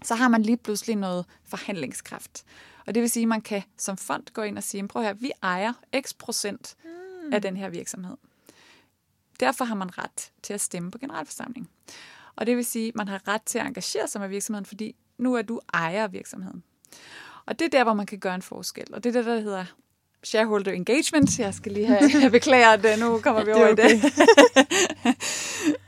[0.04, 2.46] Så har man lige pludselig noget forhandlingskraft.
[2.86, 5.14] Og det vil sige, at man kan som fond gå ind og sige, prøv her,
[5.14, 7.34] vi ejer x procent mm.
[7.34, 8.18] af den her virksomhed.
[9.40, 11.70] Derfor har man ret til at stemme på generalforsamling.
[12.36, 14.96] Og det vil sige, at man har ret til at engagere sig med virksomheden, fordi
[15.18, 16.64] nu er du ejer af virksomheden.
[17.46, 18.94] Og det er der, hvor man kan gøre en forskel.
[18.94, 19.66] Og det er det, der hedder
[20.24, 21.40] shareholder engagement.
[21.40, 24.04] Jeg skal lige have, have beklaget, at nu kommer vi Det er over i det.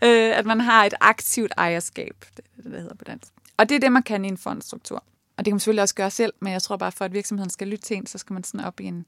[0.01, 2.25] Øh, at man har et aktivt ejerskab.
[2.38, 3.33] Det er det, der hedder på dansk.
[3.57, 5.03] Og det er det, man kan i en fondstruktur.
[5.38, 7.49] Og det kan man selvfølgelig også gøre selv, men jeg tror bare, for at virksomheden
[7.49, 9.05] skal lytte til en, så skal man sådan op i en,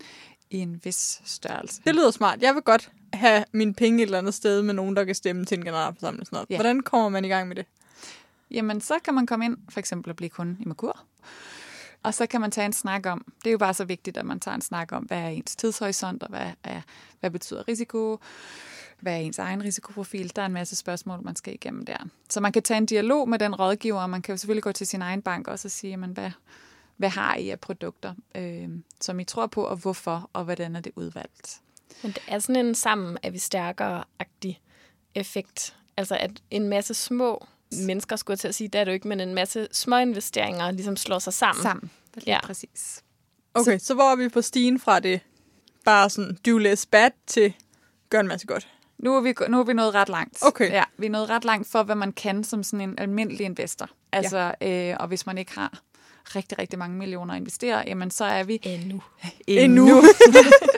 [0.50, 1.82] i en vis størrelse.
[1.86, 2.42] Det lyder smart.
[2.42, 5.46] Jeg vil godt have mine penge et eller andet sted med nogen, der kan stemme
[5.46, 6.26] til en generalforsamling.
[6.26, 6.50] Sådan noget.
[6.50, 6.56] Ja.
[6.56, 7.66] Hvordan kommer man i gang med det?
[8.52, 11.00] Jamen, så kan man komme ind, for eksempel at blive kunde i Merkur.
[12.04, 14.26] Og så kan man tage en snak om, det er jo bare så vigtigt, at
[14.26, 16.82] man tager en snak om, hvad er ens tidshorisont, og hvad, er,
[17.20, 18.20] hvad betyder risiko,
[19.00, 20.36] hvad er ens egen risikoprofil.
[20.36, 21.98] Der er en masse spørgsmål, man skal igennem der.
[22.30, 24.72] Så man kan tage en dialog med den rådgiver, og man kan jo selvfølgelig gå
[24.72, 26.32] til sin egen bank også og sige, jamen, hvad,
[27.00, 28.70] hvad har I af produkter, øh,
[29.02, 31.62] som I tror på, og hvorfor, og hvordan er det udvalgt.
[32.04, 34.62] Men det er sådan en sammen, at vi stærkere-agtig
[35.16, 35.76] effekt.
[35.98, 38.94] Altså at en masse små mennesker, skulle jeg til at sige, det er det jo
[38.94, 41.64] ikke, men en masse små investeringer ligesom slår sig sammen.
[41.64, 41.92] Sammen.
[42.28, 42.40] Ja.
[42.44, 43.04] præcis.
[43.54, 45.20] Okay, så, så hvor er vi på stigen fra det
[45.86, 47.54] bare sådan do less bad til
[48.10, 48.68] gør en masse godt?
[48.98, 50.38] Nu er, vi, nu er vi nået ret langt.
[50.42, 50.72] Okay.
[50.72, 53.90] Ja, vi er nået ret langt for, hvad man kan som sådan en almindelig investor.
[54.12, 54.92] Altså, ja.
[54.92, 55.82] øh, og hvis man ikke har
[56.36, 59.02] rigtig, rigtig mange millioner at investere, jamen så er vi Endnu.
[59.48, 60.04] Endnu.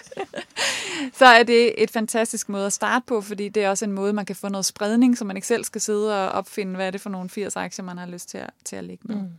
[1.19, 4.13] så er det et fantastisk måde at starte på, fordi det er også en måde,
[4.13, 6.91] man kan få noget spredning, så man ikke selv skal sidde og opfinde, hvad er
[6.91, 9.15] det for nogle 80 aktier, man har lyst til at, til at lægge med.
[9.15, 9.29] Mm.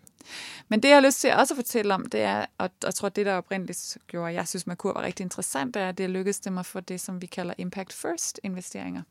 [0.68, 3.08] Men det, jeg har lyst til også at fortælle om, det er, og jeg tror,
[3.08, 6.10] det der oprindeligt gjorde, at jeg synes, Merkur var rigtig interessant, det er, at det
[6.10, 9.02] lykkedes dem at få det, som vi kalder Impact First investeringer.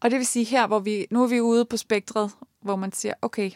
[0.00, 2.92] Og det vil sige her, hvor vi, nu er vi ude på spektret, hvor man
[2.92, 3.50] siger, okay,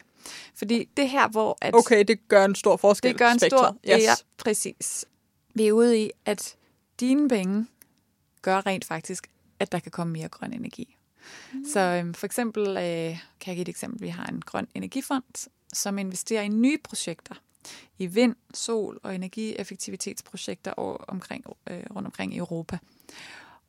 [0.55, 1.57] fordi det her, hvor...
[1.61, 3.11] At Okay, det gør en stor forskel.
[3.11, 3.77] det gør en stor...
[3.89, 4.03] Yes.
[4.03, 5.05] Ja, præcis.
[5.53, 6.55] Vi er ude i, at
[6.99, 7.67] dine penge
[8.41, 10.97] gør rent faktisk, at der kan komme mere grøn energi.
[11.53, 11.65] Mm.
[11.73, 15.49] Så øhm, for eksempel, øh, kan jeg give et eksempel, vi har en grøn energifond,
[15.73, 17.35] som investerer i nye projekter
[17.99, 22.77] i vind, sol og energieffektivitetsprojekter over, omkring, øh, rundt omkring i Europa.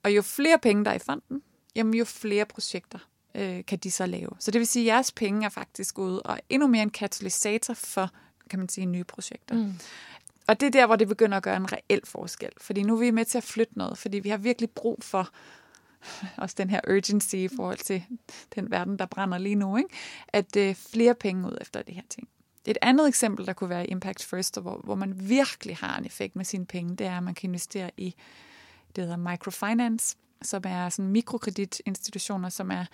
[0.03, 1.43] Og jo flere penge der er i fonden,
[1.75, 2.99] jamen jo flere projekter
[3.39, 4.31] øh, kan de så lave.
[4.39, 7.75] Så det vil sige, at jeres penge er faktisk ude og endnu mere en katalysator
[7.75, 8.11] for,
[8.51, 9.55] kan man sige, nye projekter.
[9.55, 9.75] Mm.
[10.47, 12.51] Og det er der, hvor det begynder at gøre en reel forskel.
[12.59, 15.31] Fordi nu er vi med til at flytte noget, fordi vi har virkelig brug for
[16.43, 18.05] også den her urgency i forhold til
[18.55, 19.91] den verden, der brænder lige nu, ikke?
[20.29, 22.29] at øh, flere penge ud efter det her ting.
[22.67, 26.37] Et andet eksempel, der kunne være Impact First, hvor, hvor man virkelig har en effekt
[26.37, 28.15] med sine penge, det er, at man kan investere i
[28.97, 32.85] det hedder microfinance som er sådan mikrokreditinstitutioner, som er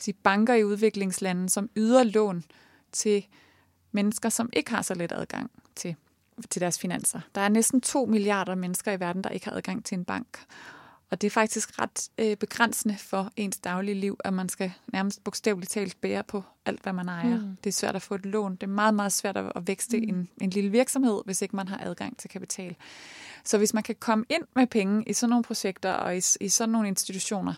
[0.00, 2.44] kan sige, banker i udviklingslande, som yder lån
[2.92, 3.26] til
[3.92, 5.96] mennesker, som ikke har så let adgang til,
[6.50, 7.20] til deres finanser.
[7.34, 10.38] Der er næsten 2 milliarder mennesker i verden, der ikke har adgang til en bank.
[11.10, 15.24] Og det er faktisk ret øh, begrænsende for ens daglige liv, at man skal nærmest
[15.24, 17.36] bogstaveligt talt bære på alt, hvad man ejer.
[17.36, 17.56] Mm.
[17.64, 18.52] Det er svært at få et lån.
[18.52, 20.08] Det er meget, meget svært at, vækste mm.
[20.08, 22.76] en, en lille virksomhed, hvis ikke man har adgang til kapital.
[23.44, 26.48] Så hvis man kan komme ind med penge i sådan nogle projekter og i, i
[26.48, 27.54] sådan nogle institutioner,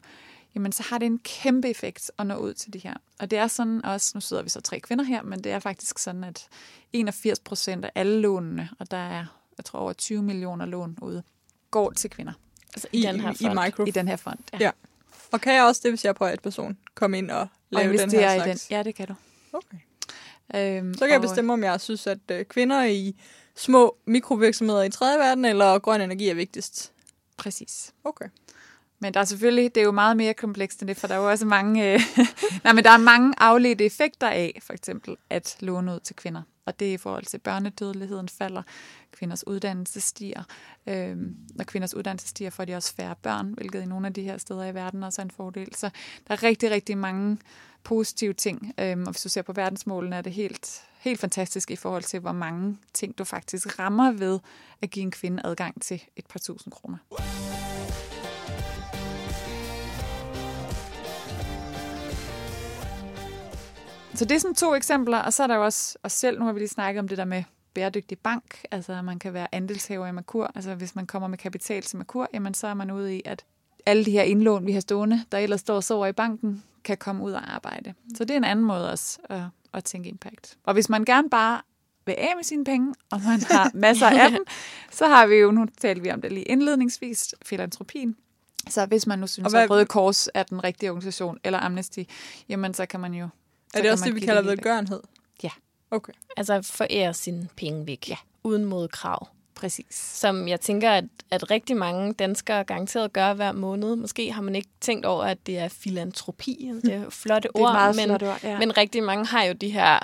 [0.54, 2.94] jamen så har det en kæmpe effekt at nå ud til de her.
[3.20, 5.58] Og det er sådan også, nu sidder vi så tre kvinder her, men det er
[5.58, 6.48] faktisk sådan, at
[6.92, 9.26] 81 procent af alle lånene, og der er,
[9.58, 11.22] jeg tror, over 20 millioner lån ude,
[11.70, 12.32] går til kvinder.
[12.74, 13.58] Altså i, I den her fond.
[13.58, 13.84] I, micro.
[13.84, 14.58] I den her fond, ja.
[14.60, 14.70] ja.
[15.32, 18.10] Og kan jeg også det, hvis jeg er person, komme ind og lave og den
[18.10, 18.66] her slags?
[18.66, 18.76] Den.
[18.76, 19.14] Ja, det kan du.
[19.52, 19.76] Okay.
[20.54, 23.16] Øhm, så kan jeg bestemme, om jeg synes, at øh, kvinder i
[23.56, 26.92] små mikrovirksomheder i tredje verden, eller grøn energi er vigtigst.
[27.36, 27.92] Præcis.
[28.04, 28.26] Okay.
[28.98, 31.18] Men der er selvfølgelig, det er jo meget mere komplekst end det, for der er
[31.18, 32.00] jo også mange, øh,
[32.64, 36.42] nej, men der er mange afledte effekter af, for eksempel at låne ud til kvinder.
[36.66, 38.62] Og det er i forhold til børnedødeligheden falder,
[39.12, 40.42] kvinders uddannelse stiger.
[40.86, 44.22] Øhm, når kvinders uddannelse stiger, får de også færre børn, hvilket i nogle af de
[44.22, 45.74] her steder i verden også er en fordel.
[45.74, 45.90] Så
[46.28, 47.38] der er rigtig, rigtig mange
[47.84, 48.74] positive ting.
[48.80, 52.20] Øhm, og hvis du ser på verdensmålene, er det helt, helt fantastisk i forhold til,
[52.20, 54.38] hvor mange ting du faktisk rammer ved
[54.82, 56.96] at give en kvinde adgang til et par tusind kroner.
[64.14, 66.44] Så det er sådan to eksempler, og så er der jo også os selv, nu
[66.44, 67.44] har vi lige snakket om det der med
[67.74, 71.82] bæredygtig bank, altså man kan være andelshaver i Merkur, altså hvis man kommer med kapital
[71.82, 73.44] til Merkur, jamen så er man ude i, at
[73.86, 76.96] alle de her indlån, vi har stående, der ellers står og sover i banken, kan
[76.96, 77.94] komme ud og arbejde.
[78.16, 79.42] Så det er en anden måde også at,
[79.74, 80.58] at tænke impact.
[80.64, 81.60] Og hvis man gerne bare
[82.06, 84.44] vil af med sine penge, og man har masser af dem,
[84.90, 88.16] så har vi jo, nu talte vi om det lige indledningsvis, filantropien.
[88.68, 92.00] Så hvis man nu synes, hvad, at Røde Kors er den rigtige organisation, eller Amnesty,
[92.48, 93.28] jamen så kan man jo...
[93.74, 95.00] Er det også det, vi kalder velgørenhed?
[95.42, 95.50] Ja.
[95.90, 96.12] Okay.
[96.36, 98.16] Altså forære sine penge væk, ja.
[98.44, 99.28] uden modkrav.
[99.54, 99.94] Præcis.
[99.94, 103.96] Som jeg tænker, at, at rigtig mange danskere garanteret gør hver måned.
[103.96, 106.68] Måske har man ikke tænkt over, at det er filantropi.
[106.68, 107.62] Altså, det er flotte ord.
[107.62, 108.58] Det er meget men, flotte ord, ja.
[108.58, 109.98] men rigtig mange har jo de her,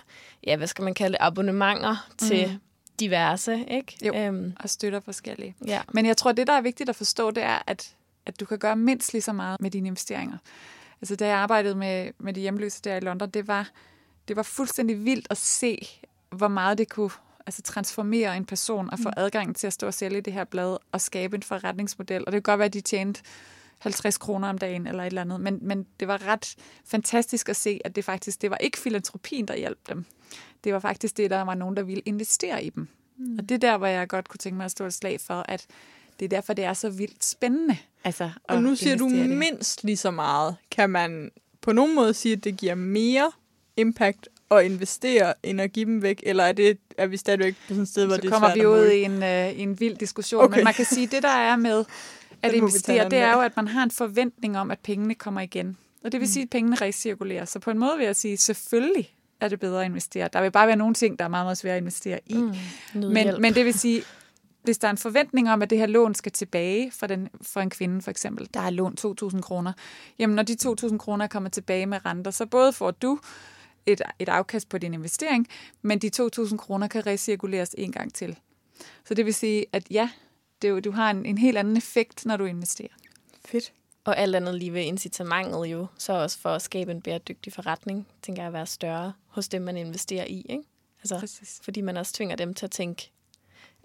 [0.46, 2.28] ja, hvad skal man kalde det, abonnementer mm.
[2.28, 2.58] til
[3.00, 3.96] diverse, ikke?
[4.06, 5.54] Jo, øhm, og støtter forskellige.
[5.66, 5.80] Ja.
[5.92, 7.94] Men jeg tror, det, der er vigtigt at forstå, det er, at,
[8.26, 10.38] at du kan gøre mindst lige så meget med dine investeringer.
[11.00, 13.70] Altså, da jeg arbejdede med, med de hjemløse der i London, det var,
[14.28, 15.88] det var fuldstændig vildt at se,
[16.30, 17.10] hvor meget det kunne
[17.46, 19.14] altså transformere en person og få mm.
[19.16, 22.24] adgang til at stå og sælge det her blad og skabe en forretningsmodel.
[22.26, 23.22] Og det kan godt være, at de tjente
[23.78, 25.40] 50 kroner om dagen eller et eller andet.
[25.40, 29.48] Men, men det var ret fantastisk at se, at det faktisk det var ikke filantropien,
[29.48, 30.04] der hjalp dem.
[30.64, 32.88] Det var faktisk det, der var nogen, der ville investere i dem.
[33.16, 33.38] Mm.
[33.38, 35.44] Og det er der, hvor jeg godt kunne tænke mig at stå et slag for,
[35.48, 35.66] at
[36.20, 37.76] det er derfor, det er så vildt spændende.
[38.08, 39.30] Altså, og nu siger du det.
[39.30, 40.56] mindst lige så meget.
[40.70, 43.32] Kan man på nogen måde sige, at det giver mere
[43.76, 47.68] impact at investere end at give dem væk, eller er, det, er vi stadigvæk på
[47.68, 49.96] sådan et sted, hvor så det er kommer vi ud i en, uh, en vild
[49.96, 50.56] diskussion, okay.
[50.56, 51.84] men man kan sige, at det der er med
[52.42, 55.76] at investere, det er jo, at man har en forventning om, at pengene kommer igen.
[56.04, 56.32] Og det vil mm.
[56.32, 57.44] sige, at pengene recirkulerer.
[57.44, 60.28] Så på en måde vil jeg sige, selvfølgelig er det bedre at investere.
[60.32, 62.34] Der vil bare være nogle ting, der er meget, meget svære at investere i.
[62.34, 62.54] Mm.
[62.94, 64.02] Men, men det vil sige,
[64.62, 67.60] hvis der er en forventning om, at det her lån skal tilbage for, den, for
[67.60, 69.72] en kvinde for eksempel, der har lånt 2.000 kroner,
[70.18, 73.18] jamen når de 2.000 kroner kommer tilbage med renter, så både får du
[73.86, 75.48] et, et afkast på din investering,
[75.82, 78.38] men de 2.000 kroner kan recirkuleres en gang til.
[79.04, 80.10] Så det vil sige, at ja,
[80.62, 82.92] det, du har en, en helt anden effekt, når du investerer.
[83.44, 83.72] Fedt.
[84.04, 88.06] Og alt andet lige ved incitamentet jo, så også for at skabe en bæredygtig forretning,
[88.22, 90.46] tænker jeg at være større hos dem, man investerer i.
[90.48, 90.62] Ikke?
[91.00, 91.60] Altså, Præcis.
[91.62, 93.10] Fordi man også tvinger dem til at tænke,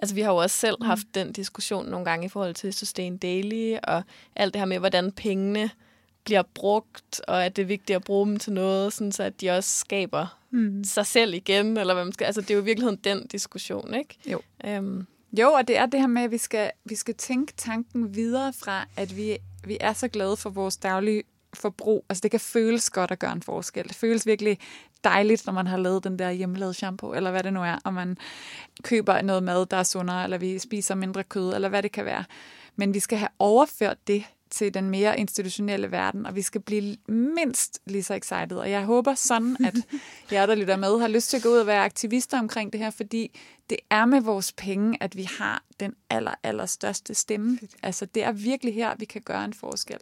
[0.03, 0.85] Altså, vi har jo også selv mm.
[0.85, 4.03] haft den diskussion nogle gange i forhold til Sustain Daily, og
[4.35, 5.69] alt det her med, hvordan pengene
[6.23, 9.41] bliver brugt, og at det er vigtigt at bruge dem til noget, sådan så at
[9.41, 10.83] de også skaber mm.
[10.83, 12.25] sig selv igen, eller hvad man skal.
[12.25, 14.17] Altså, det er jo i virkeligheden den diskussion, ikke?
[14.25, 14.41] Jo.
[14.77, 15.07] Um.
[15.39, 18.53] Jo, og det er det her med, at vi skal, vi skal tænke tanken videre
[18.53, 22.05] fra, at vi, vi er så glade for vores daglige forbrug.
[22.09, 23.87] Altså, det kan føles godt at gøre en forskel.
[23.87, 24.57] Det føles virkelig
[25.03, 27.93] dejligt, når man har lavet den der hjemmelavede shampoo, eller hvad det nu er, og
[27.93, 28.17] man
[28.83, 32.05] køber noget mad, der er sundere, eller vi spiser mindre kød, eller hvad det kan
[32.05, 32.23] være.
[32.75, 36.97] Men vi skal have overført det til den mere institutionelle verden, og vi skal blive
[37.07, 38.57] mindst lige så excited.
[38.57, 39.75] Og jeg håber sådan, at
[40.31, 42.79] jer, der lytter med, har lyst til at gå ud og være aktivister omkring det
[42.79, 43.39] her, fordi
[43.69, 47.59] det er med vores penge, at vi har den aller, aller største stemme.
[47.83, 49.99] Altså, det er virkelig her, vi kan gøre en forskel.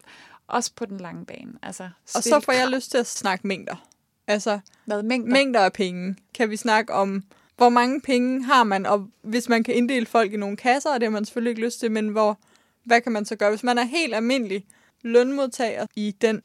[0.48, 1.54] Også på den lange bane.
[1.64, 3.91] Altså, og så får jeg lyst til at snakke mængder.
[4.32, 5.32] Altså, Hvad, mængder?
[5.32, 6.16] mængder af penge.
[6.34, 7.24] Kan vi snakke om,
[7.58, 11.00] hvor mange penge har man, og hvis man kan inddele folk i nogle kasser, og
[11.00, 12.40] det har man selvfølgelig ikke lyst til, men hvor,
[12.84, 13.50] hvad kan man så gøre?
[13.50, 14.66] Hvis man er helt almindelig
[15.02, 16.42] lønmodtager i den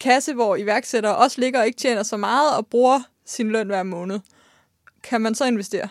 [0.00, 3.82] kasse, hvor iværksættere også ligger og ikke tjener så meget og bruger sin løn hver
[3.82, 4.20] måned,
[5.02, 5.88] kan man så investere?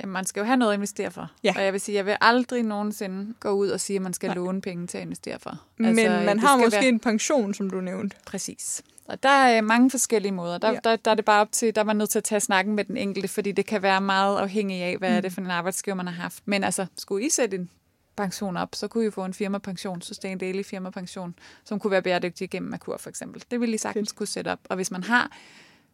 [0.00, 1.30] Jamen, man skal jo have noget at investere for.
[1.44, 1.54] Ja.
[1.56, 4.26] Og jeg vil sige, jeg vil aldrig nogensinde gå ud og sige, at man skal
[4.26, 4.34] Nej.
[4.36, 5.50] låne penge til at investere for.
[5.50, 8.16] Altså, Men man har måske være- en pension, som du nævnte.
[8.26, 8.82] Præcis.
[9.08, 10.58] Og der er mange forskellige måder.
[10.58, 10.78] Der, Ja.
[10.84, 12.74] der, der er det bare op til, der er man nødt til at tage snakken
[12.74, 15.16] med den enkelte, fordi det kan være meget afhængig af, hvad mm.
[15.16, 16.42] er det for en arbejdsgiver, man har haft.
[16.44, 17.70] Men altså, skulle I sætte en
[18.16, 22.50] pension op, så kunne I få en firmapension, Sustain Daily firmapension, som kunne være bæredygtig
[22.50, 23.44] gennem Merkur for eksempel.
[23.50, 24.58] Det ville I sagtens kunne sætte op.
[24.70, 25.30] Og hvis man har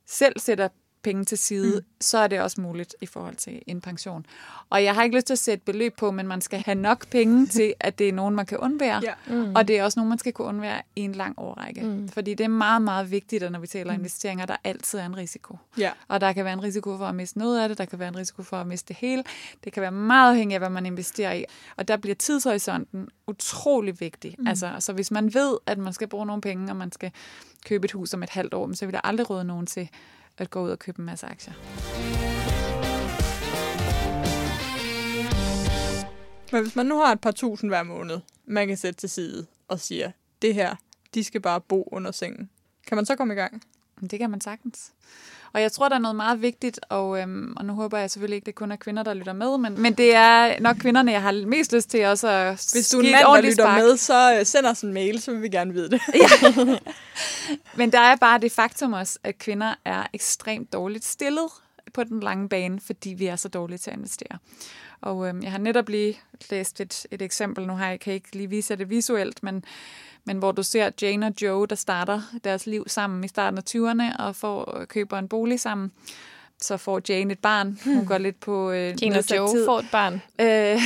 [0.07, 0.69] selv sætter
[1.03, 1.87] penge til side, mm.
[2.01, 4.27] så er det også muligt i forhold til en pension.
[4.71, 7.09] Og jeg har ikke lyst til at sætte beløb på, men man skal have nok
[7.09, 9.01] penge til, at det er nogen, man kan undvære.
[9.05, 9.13] Ja.
[9.27, 9.55] Mm.
[9.55, 11.83] Og det er også nogen, man skal kunne undvære i en lang årrække.
[11.83, 12.09] Mm.
[12.09, 15.17] Fordi det er meget, meget vigtigt, at når vi taler investeringer, der altid er en
[15.17, 15.57] risiko.
[15.79, 15.91] Ja.
[16.09, 18.09] Og der kan være en risiko for at miste noget af det, der kan være
[18.09, 19.25] en risiko for at miste det hele.
[19.65, 21.45] Det kan være meget afhængigt af, hvad man investerer i.
[21.77, 24.35] Og der bliver tidshorisonten utrolig vigtig.
[24.39, 24.47] Mm.
[24.47, 27.13] Altså, så hvis man ved, at man skal bruge nogle penge, og man skal
[27.65, 29.89] købe et hus om et halvt år, så vil der aldrig råde nogen til
[30.39, 31.55] at gå ud og købe en masse aktier.
[36.53, 39.47] Men hvis man nu har et par tusind hver måned, man kan sætte til side
[39.69, 40.11] og siger,
[40.43, 40.77] det her,
[41.15, 42.51] de skal bare bo under sengen.
[42.87, 43.63] Kan man så komme i gang?
[44.09, 44.93] Det kan man sagtens.
[45.53, 48.37] Og jeg tror, der er noget meget vigtigt, og, øhm, og nu håber jeg selvfølgelig
[48.37, 51.23] ikke, det kun er kvinder, der lytter med, men, men det er nok kvinderne, jeg
[51.23, 53.79] har mest lyst til også at Hvis du er en mand, der lytter spark.
[53.79, 56.01] med, så øh, send os en mail, så vil vi gerne vide det.
[57.79, 61.49] Men der er bare det faktum også, at kvinder er ekstremt dårligt stillet
[61.95, 64.39] på den lange bane, fordi vi er så dårlige til at investere.
[65.01, 68.15] Og øhm, jeg har netop lige læst et, et eksempel, nu har jeg, kan jeg
[68.15, 69.65] ikke lige vise det visuelt, men,
[70.25, 73.63] men hvor du ser Jane og Joe, der starter deres liv sammen i starten af
[73.71, 75.93] 20'erne og får, køber en bolig sammen.
[76.61, 77.79] Så får Jane et barn.
[77.85, 79.65] Hun går lidt på øh, Jane og Joe tid.
[79.67, 80.23] får et barn.
[80.41, 80.75] Øh,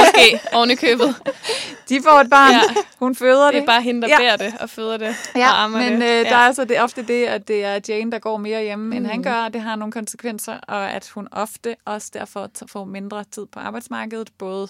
[0.00, 1.14] Måske oven i købet.
[1.88, 2.52] de får et barn.
[2.52, 2.60] Ja.
[2.98, 4.18] Hun føder Det er bare hende, der Ja.
[4.18, 6.02] bærer det og føder det og Ja, ammer men det.
[6.02, 6.22] øh, Ja.
[6.22, 8.92] der er altså det, ofte det, at det er Jane, der går mere hjemme, mm.
[8.92, 9.22] end han Mm.
[9.22, 13.46] gør, og det har nogle konsekvenser, og at hun ofte også derfor får mindre tid
[13.46, 14.68] på arbejdsmarkedet, både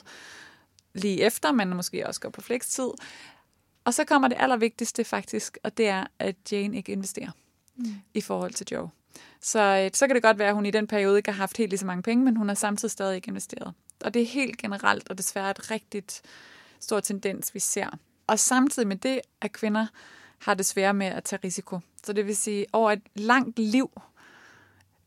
[0.94, 2.88] lige efter, men måske også går på flekstid.
[3.86, 7.30] Og så kommer det allervigtigste faktisk, og det er, at Jane ikke investerer
[7.76, 7.94] mm.
[8.14, 8.90] i forhold til Joe.
[9.40, 11.56] Så, øh, så kan det godt være, at hun i den periode ikke har haft
[11.56, 13.74] helt lige så mange penge, men hun har samtidig stadig ikke investeret.
[14.04, 16.22] Og det er helt generelt, og desværre et rigtigt
[16.80, 17.98] stor tendens, vi ser.
[18.26, 19.86] Og samtidig med det, at kvinder
[20.38, 21.80] har det svære med at tage risiko.
[22.04, 23.90] Så det vil sige, over et langt liv,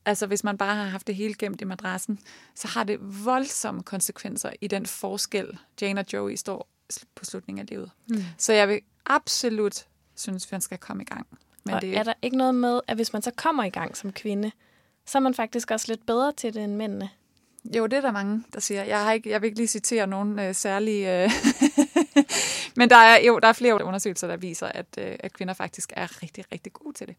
[0.05, 2.19] altså hvis man bare har haft det hele gemt i madrassen,
[2.55, 6.67] så har det voldsomme konsekvenser i den forskel, Jane og Joey står
[7.15, 7.91] på slutningen af livet.
[8.10, 8.23] Mm.
[8.38, 11.28] Så jeg vil absolut synes, at man skal komme i gang.
[11.63, 13.97] Men og det, er der ikke noget med, at hvis man så kommer i gang
[13.97, 14.52] som kvinde,
[15.06, 17.10] så er man faktisk også lidt bedre til det end mændene?
[17.75, 18.84] Jo, det er der mange, der siger.
[18.84, 21.23] Jeg, har ikke, jeg vil ikke lige citere nogen øh, særlige...
[21.23, 21.32] Øh,
[22.78, 25.93] men der er, jo, der er flere undersøgelser, der viser, at, øh, at kvinder faktisk
[25.95, 27.15] er rigtig, rigtig gode til det.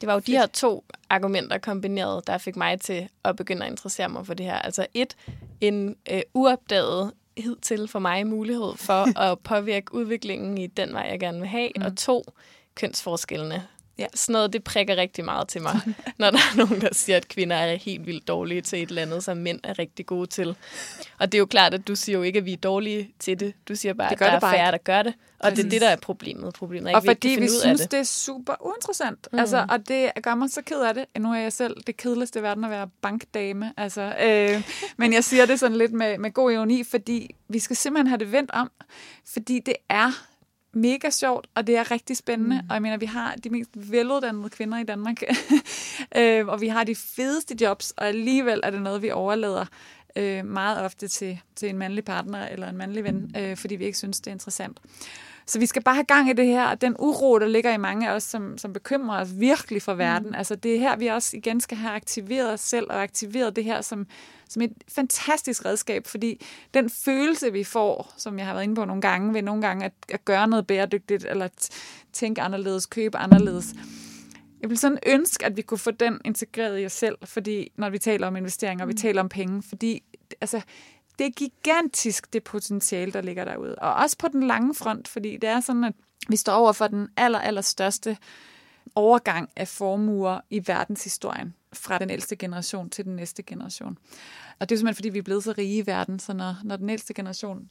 [0.00, 3.70] Det var jo de her to argumenter kombineret, der fik mig til at begynde at
[3.70, 4.58] interessere mig for det her.
[4.58, 5.16] Altså et,
[5.60, 11.20] en øh, uopdaget hidtil for mig mulighed for at påvirke udviklingen i den vej, jeg
[11.20, 11.70] gerne vil have.
[11.76, 11.82] Mm.
[11.84, 12.24] Og to,
[12.74, 13.66] kønsforskellene.
[13.98, 14.06] Ja.
[14.14, 15.80] Sådan noget, det prikker rigtig meget til mig,
[16.18, 19.02] når der er nogen, der siger, at kvinder er helt vildt dårlige til et eller
[19.02, 20.56] andet, som mænd er rigtig gode til.
[21.18, 23.40] Og det er jo klart, at du siger jo ikke, at vi er dårlige til
[23.40, 23.54] det.
[23.68, 24.72] Du siger bare, Det at der det er bare færre, ikke.
[24.72, 25.14] der gør det.
[25.38, 25.70] Og det er Præcis.
[25.70, 26.54] det, der er problemet.
[26.54, 27.90] Problemet er ikke, Og vi fordi vi af synes, det.
[27.90, 29.28] det er super uinteressant.
[29.32, 29.38] Mm.
[29.38, 31.04] Altså, og det gør mig så ked af det.
[31.18, 33.72] Nu er jeg selv det kedeligste i verden at være bankdame.
[33.76, 34.62] Altså, øh,
[34.98, 38.18] men jeg siger det sådan lidt med, med god ironi, fordi vi skal simpelthen have
[38.18, 38.70] det vendt om.
[39.32, 40.10] Fordi det er
[40.80, 42.56] mega sjovt, og det er rigtig spændende.
[42.56, 42.66] Mm.
[42.68, 45.22] Og jeg mener, vi har de mest veluddannede kvinder i Danmark.
[46.18, 49.64] øh, og vi har de fedeste jobs, og alligevel er det noget, vi overlader
[50.16, 53.84] øh, meget ofte til, til en mandlig partner eller en mandlig ven, øh, fordi vi
[53.84, 54.80] ikke synes, det er interessant.
[55.46, 57.76] Så vi skal bare have gang i det her, og den uro, der ligger i
[57.76, 60.28] mange af os, som, som bekymrer os virkelig for verden.
[60.28, 60.34] Mm.
[60.34, 63.64] Altså det er her, vi også igen skal have aktiveret os selv, og aktiveret det
[63.64, 64.06] her som,
[64.48, 68.84] som et fantastisk redskab, fordi den følelse, vi får, som jeg har været inde på
[68.84, 71.48] nogle gange, ved nogle gange at, at gøre noget bæredygtigt, eller
[72.12, 73.74] tænke anderledes, købe anderledes,
[74.60, 77.90] jeg vil sådan ønske, at vi kunne få den integreret i os selv, fordi når
[77.90, 80.02] vi taler om investeringer, og vi taler om penge, fordi
[80.40, 80.60] altså,
[81.18, 83.74] det er gigantisk, det potentiale, der ligger derude.
[83.74, 85.94] Og også på den lange front, fordi det er sådan, at
[86.28, 88.16] vi står over for den aller, aller største
[88.94, 93.98] overgang af formuer i verdenshistorien fra den ældste generation til den næste generation.
[94.58, 96.76] Og det er simpelthen, fordi vi er blevet så rige i verden, så når, når
[96.76, 97.68] den ældste generation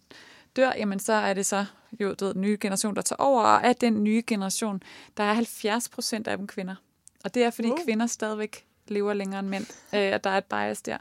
[0.56, 1.66] dør, jamen så er det så
[2.00, 4.82] jo du ved, den nye generation, der tager over, og af den nye generation,
[5.18, 6.76] der er 70 procent af dem kvinder.
[7.24, 7.78] Og det er, fordi uh.
[7.86, 10.98] kvinder stadigvæk lever længere end mænd, øh, og der er et bias der.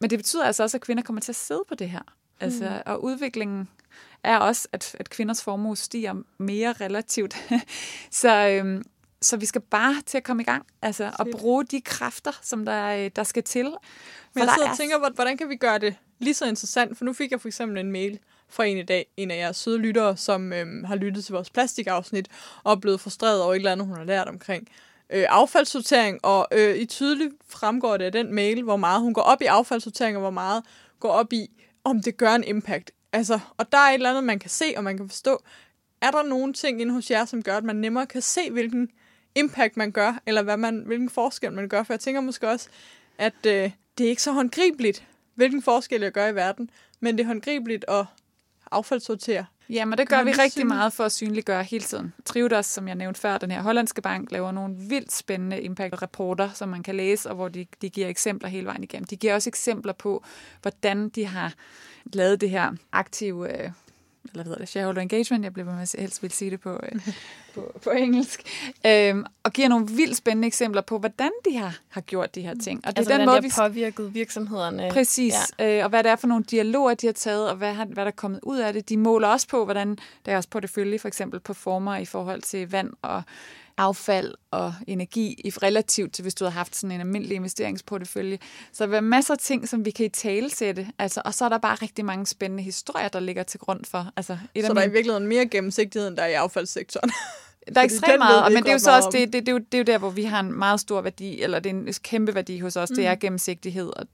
[0.00, 2.02] Men det betyder altså også, at kvinder kommer til at sidde på det her.
[2.40, 3.68] Altså, og udviklingen
[4.22, 7.36] er også, at, at kvinders formue stiger mere relativt.
[8.10, 8.84] så, øhm,
[9.22, 12.64] så vi skal bare til at komme i gang, altså at bruge de kræfter, som
[12.64, 13.64] der, øh, der skal til.
[13.64, 16.98] Men jeg sidder og tænker, hvordan kan vi gøre det lige så interessant?
[16.98, 19.56] For nu fik jeg for eksempel en mail fra en i dag, en af jeres
[19.56, 22.28] søde lyttere, som øhm, har lyttet til vores plastikafsnit
[22.64, 24.68] og er blevet frustreret over et eller andet, hun har lært omkring
[25.10, 29.22] øh, affaldssortering, og øh, i tydeligt fremgår det af den mail, hvor meget hun går
[29.22, 30.64] op i affaldssortering, og hvor meget
[31.00, 31.50] går op i,
[31.84, 32.90] om det gør en impact.
[33.12, 35.42] Altså, og der er et eller andet, man kan se, og man kan forstå.
[36.00, 38.88] Er der nogle ting inde hos jer, som gør, at man nemmere kan se, hvilken
[39.38, 41.82] impact man gør, eller hvad man, hvilken forskel man gør?
[41.82, 42.68] For jeg tænker måske også,
[43.18, 46.70] at øh, det er ikke så håndgribeligt, hvilken forskel jeg gør i verden,
[47.00, 48.04] men det er håndgribeligt at
[48.70, 49.46] affaldssortere.
[49.70, 52.14] Ja, men det gør vi rigtig meget for at synliggøre hele tiden.
[52.24, 56.68] Trivdos, som jeg nævnte før, den her hollandske bank, laver nogle vildt spændende impact-rapporter, som
[56.68, 59.06] man kan læse, og hvor de, de giver eksempler hele vejen igennem.
[59.06, 60.24] De giver også eksempler på,
[60.62, 61.54] hvordan de har
[62.12, 63.70] lavet det her aktive øh,
[64.32, 66.80] eller hvad hedder det, shareholder engagement, jeg bliver med at helst vil sige det på,
[66.82, 67.08] øh,
[67.54, 68.42] på, på engelsk,
[68.86, 72.54] øhm, og giver nogle vildt spændende eksempler på, hvordan de har, har gjort de her
[72.62, 72.80] ting.
[72.86, 74.88] Og det altså, er den måde, de har påvirket virksomhederne.
[74.90, 75.78] Præcis, ja.
[75.78, 78.04] øh, og hvad det er for nogle dialoger, de har taget, og hvad, har, hvad
[78.04, 78.88] der er kommet ud af det.
[78.88, 83.22] De måler også på, hvordan deres portefølje for eksempel performer i forhold til vand og
[83.78, 88.38] affald og energi i relativt til, hvis du havde haft sådan en almindelig investeringsportefølje.
[88.72, 91.44] Så der er masser af ting, som vi kan i tale sætte, altså, og så
[91.44, 94.12] er der bare rigtig mange spændende historier, der ligger til grund for.
[94.16, 97.10] Altså, et så der er i virkeligheden mere gennemsigtighed, end der er i affaldssektoren?
[97.74, 99.58] Der er ekstremt meget, men det er jo så også det, det, det, er jo,
[99.58, 101.94] det er jo der, hvor vi har en meget stor værdi, eller det er en
[102.02, 102.96] kæmpe værdi hos os, mm.
[102.96, 103.20] det er mm.
[103.20, 104.06] gennemsigtighed, og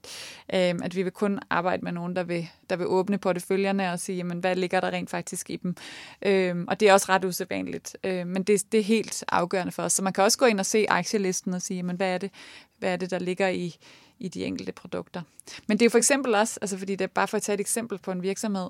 [0.53, 3.99] øhm, at vi vil kun arbejde med nogen, der vil, der vil åbne porteføljerne og
[3.99, 5.75] sige, jamen, hvad ligger der rent faktisk i dem.
[6.21, 9.83] Øhm, og det er også ret usædvanligt, øhm, men det, det er helt afgørende for
[9.83, 9.93] os.
[9.93, 12.31] Så man kan også gå ind og se aktielisten og sige, jamen, hvad er det,
[12.79, 13.75] hvad er det der ligger i,
[14.19, 15.21] i de enkelte produkter.
[15.67, 17.53] Men det er jo for eksempel også, altså fordi det er bare for at tage
[17.53, 18.69] et eksempel på en virksomhed,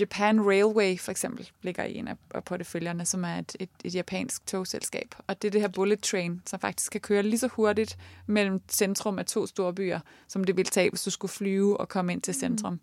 [0.00, 4.46] Japan Railway for eksempel ligger i en af porteføljerne, som er et, et, et japansk
[4.46, 5.14] togselskab.
[5.26, 8.60] Og det er det her bullet train, som faktisk kan køre lige så hurtigt mellem
[8.68, 12.12] centrum af to store byer, som det ville tage, hvis du skulle flyve og komme
[12.12, 12.38] ind til mm.
[12.40, 12.72] centrum.
[12.72, 12.80] Mm.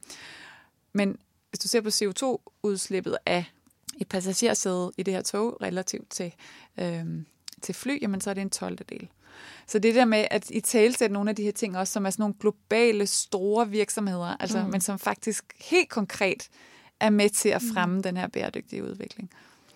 [0.93, 1.17] Men
[1.49, 3.45] hvis du ser på CO2-udslippet af
[3.97, 6.33] et passagersæde i det her tog relativt til,
[6.77, 7.25] øhm,
[7.61, 8.77] til fly, jamen så er det en 12.
[8.77, 9.07] del.
[9.67, 12.09] Så det der med at i talsætte nogle af de her ting også, som er
[12.09, 14.69] sådan nogle globale, store virksomheder, altså, mm.
[14.69, 16.49] men som faktisk helt konkret
[16.99, 17.73] er med til at mm.
[17.73, 18.03] fremme mm.
[18.03, 19.31] den her bæredygtige udvikling.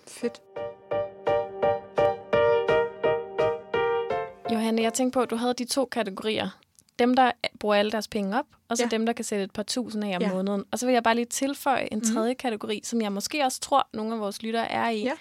[0.07, 0.41] Fedt.
[4.51, 6.49] Johanne, jeg tænkte på, at du havde de to kategorier.
[6.99, 8.89] Dem, der bruger alle deres penge op, og så ja.
[8.89, 10.33] dem, der kan sætte et par tusind af om ja.
[10.33, 10.63] måneden.
[10.71, 12.13] Og så vil jeg bare lige tilføje en mhm.
[12.13, 12.37] tredje mm.
[12.37, 15.03] kategori, som jeg måske også tror, nogle af vores lyttere er i.
[15.03, 15.13] Ja.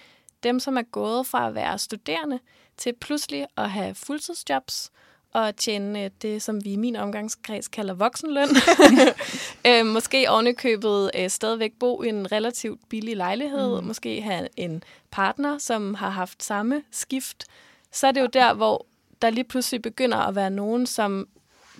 [0.43, 2.39] Dem, som er gået fra at være studerende
[2.77, 4.91] til pludselig at have fuldtidsjobs,
[5.33, 8.49] og tjene det, som vi i min omgangskreds kalder voksenløn.
[9.67, 13.81] øh, måske ovenikøbet øh, stadigvæk bo i en relativt billig lejlighed.
[13.81, 13.87] Mm.
[13.87, 17.45] Måske have en partner, som har haft samme skift.
[17.91, 18.85] Så er det jo der, hvor
[19.21, 21.27] der lige pludselig begynder at være nogen, som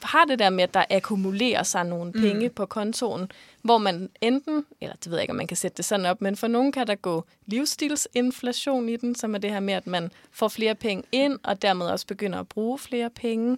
[0.03, 2.21] har det der med, at der akkumulerer sig nogle mm.
[2.21, 2.53] penge mm.
[2.53, 3.31] på kontoen,
[3.61, 6.21] hvor man enten, eller det ved jeg ikke, om man kan sætte det sådan op,
[6.21, 9.87] men for nogen kan der gå livsstilsinflation i den, som er det her med, at
[9.87, 13.57] man får flere penge ind, og dermed også begynder at bruge flere penge.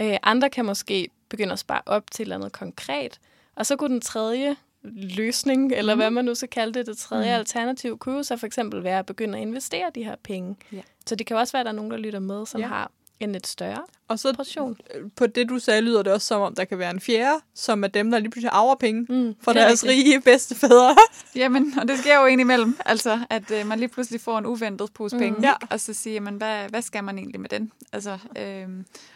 [0.00, 3.20] Øh, andre kan måske begynde at spare op til noget konkret.
[3.54, 4.56] Og så kunne den tredje
[4.92, 6.00] løsning, eller mm.
[6.00, 7.38] hvad man nu skal kalde det, det tredje mm.
[7.38, 10.56] alternativ, kunne jo så for eksempel være at begynde at investere de her penge.
[10.72, 10.80] Ja.
[11.06, 12.66] Så det kan også være, at der er nogen, der lytter med, som ja.
[12.66, 14.76] har en lidt større og så portion.
[15.16, 17.84] på det, du sagde, lyder det også som om, der kan være en fjerde, som
[17.84, 20.06] er dem, der lige pludselig arver penge mm, for deres rigtigt.
[20.06, 20.96] rige bedstefædre.
[21.36, 24.46] Jamen, og det sker jo ind imellem, altså, at øh, man lige pludselig får en
[24.46, 25.20] uventet pose mm.
[25.20, 25.54] penge, ja.
[25.70, 27.72] og så siger man, hvad, hvad skal man egentlig med den?
[27.92, 28.68] Altså, øh,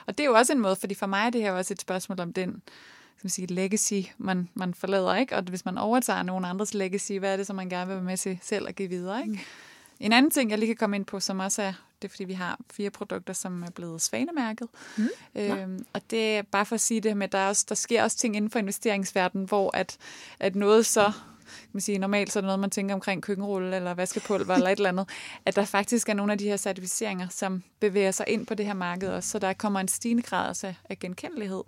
[0.07, 1.81] og det er jo også en måde, fordi for mig er det her også et
[1.81, 2.63] spørgsmål om den
[3.17, 5.37] skal man sige, legacy, man, man forlader, ikke?
[5.37, 8.05] Og hvis man overtager nogen andres legacy, hvad er det, som man gerne vil være
[8.05, 9.33] med til selv at give videre, ikke?
[9.33, 9.39] Mm.
[10.01, 11.73] En anden ting, jeg lige kan komme ind på, som også er,
[12.03, 14.69] det er fordi, vi har fire produkter, som er blevet svanemærket.
[14.97, 15.09] Mm.
[15.35, 18.17] Øhm, og det er bare for at sige det med, der, også, der sker også
[18.17, 19.99] ting inden for investeringsverdenen, hvor at,
[20.39, 21.13] at noget så
[21.61, 24.71] kan man sige, normalt så er det noget, man tænker omkring køkkenrulle eller vaskepulver eller
[24.71, 25.09] et eller andet,
[25.47, 28.67] at der faktisk er nogle af de her certificeringer, som bevæger sig ind på det
[28.67, 31.63] her marked også, så der kommer en stigende grad også af genkendelighed.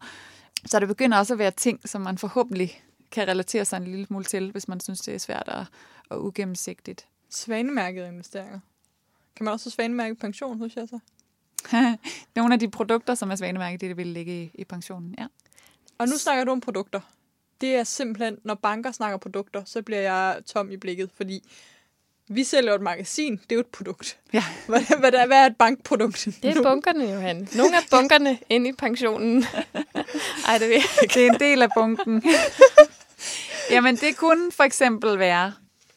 [0.66, 4.06] Så det begynder også at være ting, som man forhåbentlig kan relatere sig en lille
[4.06, 5.64] smule til, hvis man synes, det er svært og,
[6.08, 7.06] og ugennemsigtigt.
[7.32, 8.60] Svanemærkede investeringer.
[9.36, 10.98] Kan man også svanemærke pension hos jer så?
[12.36, 15.26] Nogle af de produkter, som er svanemærket, det vil ligge i, i pensionen, ja.
[15.98, 17.00] Og nu snakker du om produkter.
[17.60, 21.44] Det er simpelthen, når banker snakker produkter, så bliver jeg tom i blikket, fordi
[22.28, 24.18] vi sælger et magasin, det er jo et produkt.
[24.32, 24.44] Ja.
[24.68, 26.28] Hvad, hvad, hvad er et bankprodukt?
[26.42, 27.48] Det er bunkerne, Johan.
[27.54, 29.44] Nogle af bunkerne inde i pensionen.
[30.48, 31.14] Ej, det, ved jeg ikke.
[31.14, 32.22] det er en del af bunken.
[33.70, 35.52] Jamen, det kunne for eksempel være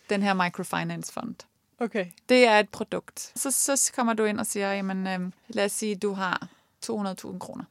[0.09, 1.35] den her microfinance fond.
[1.79, 2.05] Okay.
[2.29, 3.31] Det er et produkt.
[3.35, 6.47] Så, så kommer du ind og siger, jamen, øh, lad os sige, du har
[6.85, 7.63] 200.000 kroner,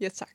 [0.00, 0.28] Ja, tak.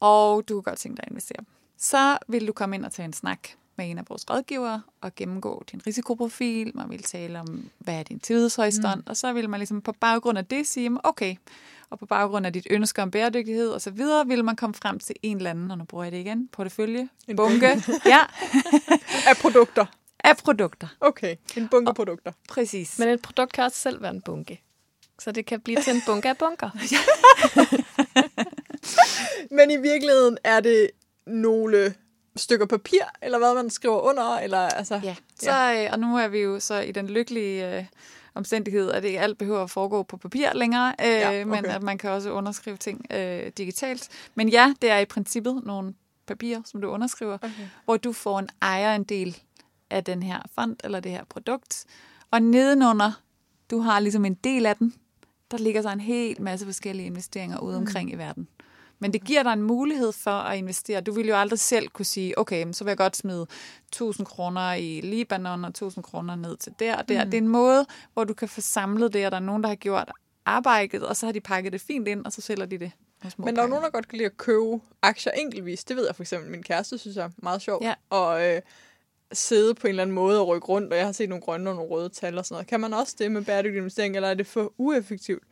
[0.00, 1.44] og du kan godt tænke dig at investere.
[1.78, 3.38] Så vil du komme ind og tage en snak
[3.76, 6.72] med en af vores rådgivere og gennemgå din risikoprofil.
[6.74, 9.02] Man vil tale om, hvad er din tidshorisont, mm.
[9.10, 11.36] og så vil man ligesom på baggrund af det sige, okay,
[11.90, 14.98] og på baggrund af dit ønske om bæredygtighed og så videre, vil man komme frem
[14.98, 18.20] til en eller anden, og nu bruger jeg det igen, portefølje, En bunke, ja,
[19.30, 19.86] Af produkter.
[20.24, 20.88] Af produkter.
[21.00, 21.36] Okay.
[21.56, 22.32] En bunke Og- produkter.
[22.48, 22.98] Præcis.
[22.98, 24.60] Men et produkt kan også selv være en bunke.
[25.18, 26.70] Så det kan blive til en bunke af bunker.
[29.56, 30.90] Men i virkeligheden er det
[31.26, 31.94] nogle
[32.36, 35.00] stykker papir, eller hvad man skriver under, eller altså...
[35.04, 37.84] Ja, så, øh, og nu er vi jo så i den lykkelige øh,
[38.34, 41.42] omstændighed, at ikke alt behøver at foregå på papir længere, øh, Ja, ja, okay.
[41.42, 44.08] men at man kan også underskrive ting øh, digitalt.
[44.34, 45.94] Men ja, det er i princippet nogle
[46.26, 47.50] papirer, som du underskriver, Okay.
[47.84, 49.38] hvor du får en ejerandel
[49.94, 51.84] af den her fond eller det her produkt.
[52.30, 53.12] Og nedenunder,
[53.70, 54.94] du har ligesom en del af den,
[55.50, 58.48] der ligger så en helt masse forskellige investeringer ude omkring i verden.
[58.98, 61.00] Men det giver dig en mulighed for at investere.
[61.00, 63.46] Du vil jo aldrig selv kunne sige, okay, så vil jeg godt smide
[63.88, 67.24] 1000 kroner i Libanon og 1000 kroner ned til der og der.
[67.24, 67.30] Mm.
[67.30, 69.68] Det er en måde, hvor du kan få samlet det, og der er nogen, der
[69.68, 70.12] har gjort
[70.44, 72.92] arbejdet, og så har de pakket det fint ind, og så sælger de det.
[73.38, 75.84] Men der er nogen, der godt kan lide at købe aktier enkeltvis.
[75.84, 77.84] Det ved jeg for eksempel, min kæreste synes jeg er meget sjovt.
[77.84, 77.94] Ja.
[78.10, 78.60] Og øh,
[79.34, 81.70] sidde på en eller anden måde og rykke rundt, og jeg har set nogle grønne
[81.70, 82.66] og nogle røde tal og sådan noget.
[82.66, 85.42] Kan man også det med bæredygtig investering, eller er det for ueffektivt?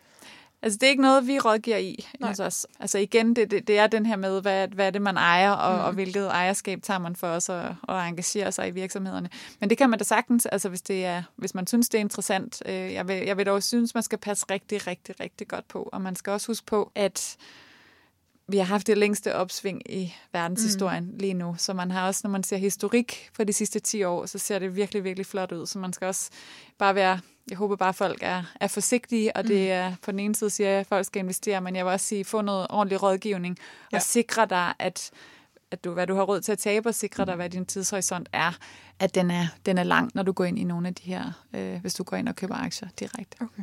[0.62, 2.30] Altså, det er ikke noget, vi rådgiver i Nej.
[2.30, 2.66] hos os.
[2.80, 5.50] Altså igen, det, det, det er den her med, hvad, hvad er det, man ejer,
[5.50, 5.84] og, mm.
[5.84, 9.28] og hvilket ejerskab tager man for os at, at engagere sig i virksomhederne.
[9.60, 12.02] Men det kan man da sagtens, altså hvis, det er, hvis man synes, det er
[12.02, 12.62] interessant.
[12.66, 15.88] Øh, jeg, vil, jeg vil dog synes, man skal passe rigtig, rigtig, rigtig godt på.
[15.92, 17.36] Og man skal også huske på, at
[18.48, 21.16] vi har haft det længste opsving i verdenshistorien mm.
[21.18, 21.54] lige nu.
[21.58, 24.58] Så man har også, når man ser historik for de sidste 10 år, så ser
[24.58, 25.66] det virkelig, virkelig flot ud.
[25.66, 26.30] Så man skal også
[26.78, 27.20] bare være,
[27.50, 30.50] jeg håber bare, at folk er, er forsigtige, og det er på den ene side
[30.50, 33.58] siger jeg, at folk skal investere, men jeg vil også sige, få noget ordentlig rådgivning,
[33.92, 33.96] Ja.
[33.96, 35.10] og sikre dig, at
[35.70, 38.28] at du, hvad du har råd til at tabe, og sikre dig, hvad din tidshorisont
[38.32, 38.52] er,
[38.98, 41.32] at den er, den er lang, når du går ind i nogle af de her,
[41.54, 43.36] øh, hvis du går ind og køber aktier direkte.
[43.40, 43.62] Okay.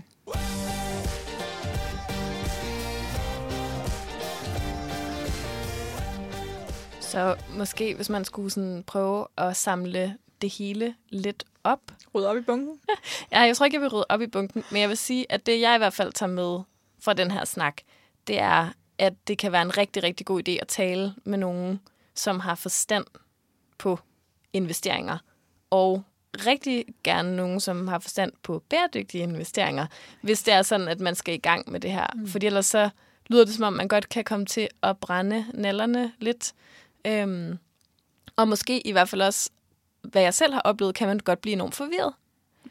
[7.10, 11.80] Så måske, hvis man skulle sådan prøve at samle det hele lidt op.
[12.16, 12.80] Rydde op i bunken?
[13.32, 15.46] Ja, jeg tror ikke, jeg vil rydde op i bunken, men jeg vil sige, at
[15.46, 16.60] det, jeg i hvert fald tager med
[17.02, 17.82] fra den her snak,
[18.28, 21.80] det er, at det kan være en rigtig, rigtig god idé at tale med nogen,
[22.16, 23.06] som har forstand
[23.78, 24.00] på
[24.54, 25.18] investeringer,
[25.70, 26.04] og
[26.46, 29.86] rigtig gerne nogen, som har forstand på bæredygtige investeringer,
[30.22, 32.08] hvis det er sådan, at man skal i gang med det her.
[32.16, 32.28] Mm.
[32.28, 32.90] Fordi ellers så
[33.30, 36.54] lyder det, som om man godt kan komme til at brænde nallerne lidt.
[37.08, 37.58] Øhm,
[38.36, 39.50] og måske i hvert fald også,
[40.02, 42.14] hvad jeg selv har oplevet, kan man godt blive enormt forvirret.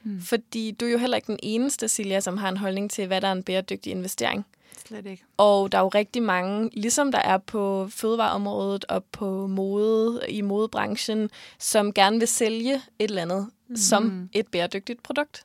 [0.03, 0.21] Mm.
[0.23, 3.21] Fordi du er jo heller ikke den eneste, Silja, som har en holdning til, hvad
[3.21, 4.47] der er en bæredygtig investering.
[4.87, 5.25] Slet ikke.
[5.37, 10.41] Og der er jo rigtig mange, ligesom der er på fødevareområdet og på mode i
[10.41, 13.77] modebranchen, som gerne vil sælge et eller andet mm.
[13.77, 15.45] som et bæredygtigt produkt.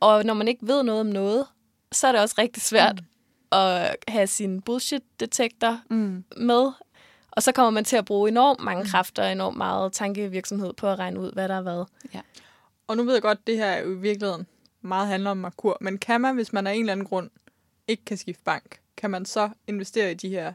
[0.00, 1.46] Og når man ikke ved noget om noget,
[1.92, 3.58] så er det også rigtig svært mm.
[3.58, 6.24] at have sin bullshit-detektor Mm.
[6.36, 6.72] med.
[7.36, 10.88] Og så kommer man til at bruge enormt mange kræfter og enormt meget tankevirksomhed på
[10.88, 11.84] at regne ud, hvad der er hvad.
[12.86, 14.46] Og nu ved jeg godt, at det her jo i virkeligheden
[14.82, 15.78] meget handler om Merkur.
[15.80, 17.30] Men kan man, hvis man af en eller anden grund
[17.88, 20.52] ikke kan skifte bank, kan man så investere i de her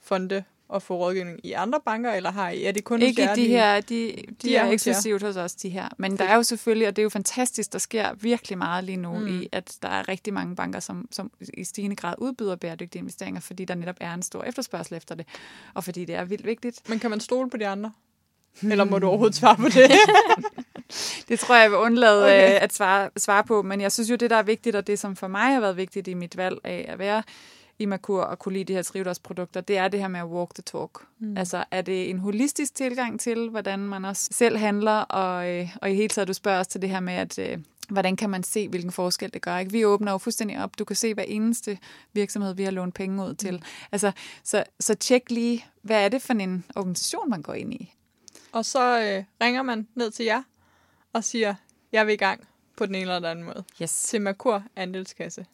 [0.00, 3.34] fonde og få rådgivning i andre banker, eller har I, er det kun Ikke jer,
[3.34, 5.88] de her, de, de, de er er, eksklusivt hos os, de her.
[5.98, 8.96] Men der er jo selvfølgelig, og det er jo fantastisk, der sker virkelig meget lige
[8.96, 9.40] nu, mm.
[9.40, 13.40] i at der er rigtig mange banker, som, som i stigende grad udbyder bæredygtige investeringer,
[13.40, 15.26] fordi der netop er en stor efterspørgsel efter det,
[15.74, 16.88] og fordi det er vildt vigtigt.
[16.88, 17.92] Men kan man stole på de andre?
[18.62, 19.90] Eller må du overhovedet svare på det?
[21.28, 22.46] Det tror jeg, jeg vil undlade Okay.
[22.46, 22.60] okay.
[22.60, 25.16] at svare, svare på, men jeg synes jo, det der er vigtigt, og det som
[25.16, 27.22] for mig har været vigtigt i mit valg af at være
[27.78, 30.54] i Merkur og kunne lide de her trivdagsprodukter, det er det her med at walk
[30.54, 30.90] the talk.
[31.18, 31.36] Mm.
[31.36, 35.90] Altså, er det en holistisk tilgang til, hvordan man også selv handler, og, øh, og
[35.90, 37.58] i hele taget, du spørger os til det her med, at øh,
[37.88, 39.58] hvordan kan man se, hvilken forskel det gør.
[39.58, 39.72] Ikke?
[39.72, 40.78] Vi åbner jo fuldstændig op.
[40.78, 41.78] Du kan se hver eneste
[42.12, 43.54] virksomhed, vi har lånt penge ud til.
[43.54, 43.62] Mm.
[43.92, 44.12] Altså,
[44.44, 47.92] så, så tjek lige, hvad er det for en organisation, man går ind i?
[48.56, 50.42] og så øh, ringer man ned til jer
[51.12, 51.54] og siger,
[51.92, 53.64] jeg vil i gang på den ene eller den anden måde.
[53.82, 54.02] Yes.
[54.02, 55.46] Til Merkur Andelskasse.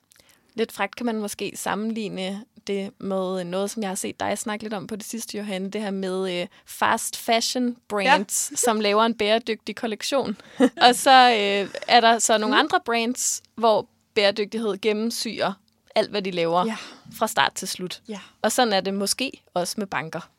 [0.55, 4.65] Lidt frækt kan man måske sammenligne det med noget, som jeg har set dig snakke
[4.65, 5.71] lidt om på det sidste, Johanne.
[5.71, 8.57] Det her med øh, fast fashion brands, ja.
[8.57, 10.37] som laver en bæredygtig kollektion.
[10.87, 15.53] og så øh, er der så nogle andre brands, hvor bæredygtighed gennemsyrer
[15.95, 16.77] alt, hvad de laver Ja.
[17.15, 18.03] fra start til slut.
[18.09, 18.21] Ja.
[18.43, 20.31] Og sådan er det måske også med banker.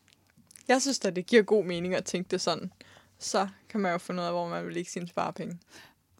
[0.67, 2.71] Jeg synes da, det giver god mening at tænke det sådan.
[3.19, 5.59] så kan man jo finde ud af, hvor man vil lægge sine sparepenge.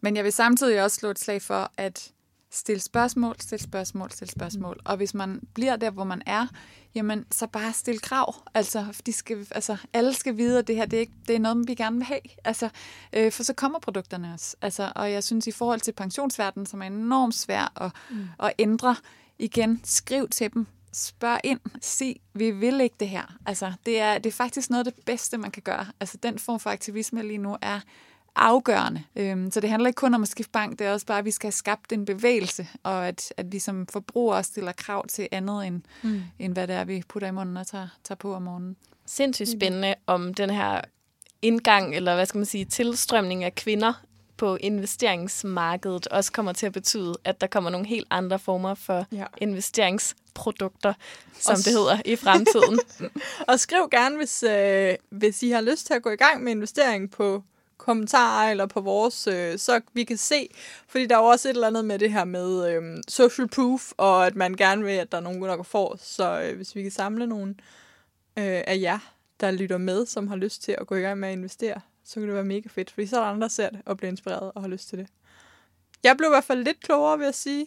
[0.00, 2.10] Men jeg vil samtidig også slå et slag for, at
[2.54, 4.80] stille spørgsmål, stille spørgsmål, stille spørgsmål.
[4.84, 6.46] Og hvis man bliver der, hvor man er,
[6.94, 8.34] jamen, så bare stille krav.
[8.54, 11.40] Altså, de skal, altså alle skal vide, at det her det er, ikke, det er
[11.40, 12.20] noget, vi gerne vil have.
[12.44, 12.68] Altså,
[13.12, 14.56] øh, for så kommer produkterne også.
[14.62, 18.28] Altså, og jeg synes, i forhold til pensionsverdenen, som er enormt svær at, mm.
[18.42, 18.96] at ændre,
[19.38, 20.66] igen, skriv til dem.
[20.92, 21.60] Spørg ind.
[21.80, 23.36] Sig, vi vil ikke det her.
[23.46, 25.86] Altså, det er, det er faktisk noget af det bedste, man kan gøre.
[26.00, 27.80] Altså, den form for aktivisme lige nu er
[28.36, 29.02] afgørende.
[29.16, 31.24] Øhm, så det handler ikke kun om at skifte bank, det er også bare, at
[31.24, 35.28] vi skal have skabt en bevægelse, og at, at vi som forbrugere stiller krav til
[35.32, 36.22] andet, end, mm.
[36.38, 38.76] end hvad det er, vi putter i munden og tager, tager på om morgenen.
[39.06, 40.80] Sindssygt spændende om den her
[41.42, 43.92] indgang, eller hvad skal man sige, tilstrømning af kvinder
[44.36, 49.06] på investeringsmarkedet også kommer til at betyde, at der kommer nogle helt andre former for
[49.12, 49.24] ja.
[49.38, 50.94] investeringsprodukter,
[51.40, 52.80] som og det hedder, i fremtiden.
[53.48, 56.52] og skriv gerne, hvis, øh, hvis I har lyst til at gå i gang med
[56.52, 57.42] investering på
[57.78, 60.48] kommentarer eller på vores, øh, så vi kan se,
[60.88, 63.92] fordi der er jo også et eller andet med det her med øh, social proof,
[63.96, 65.96] og at man gerne vil, at der er nogen, der går for.
[66.00, 67.54] Så øh, hvis vi kan samle nogle
[68.38, 68.98] øh, af jer,
[69.40, 72.14] der lytter med, som har lyst til at gå i gang med at investere, så
[72.14, 74.10] kan det være mega fedt, fordi så er der andre, der ser det og bliver
[74.10, 75.06] inspireret og har lyst til det.
[76.02, 77.66] Jeg blev i hvert fald lidt klogere, vil jeg sige.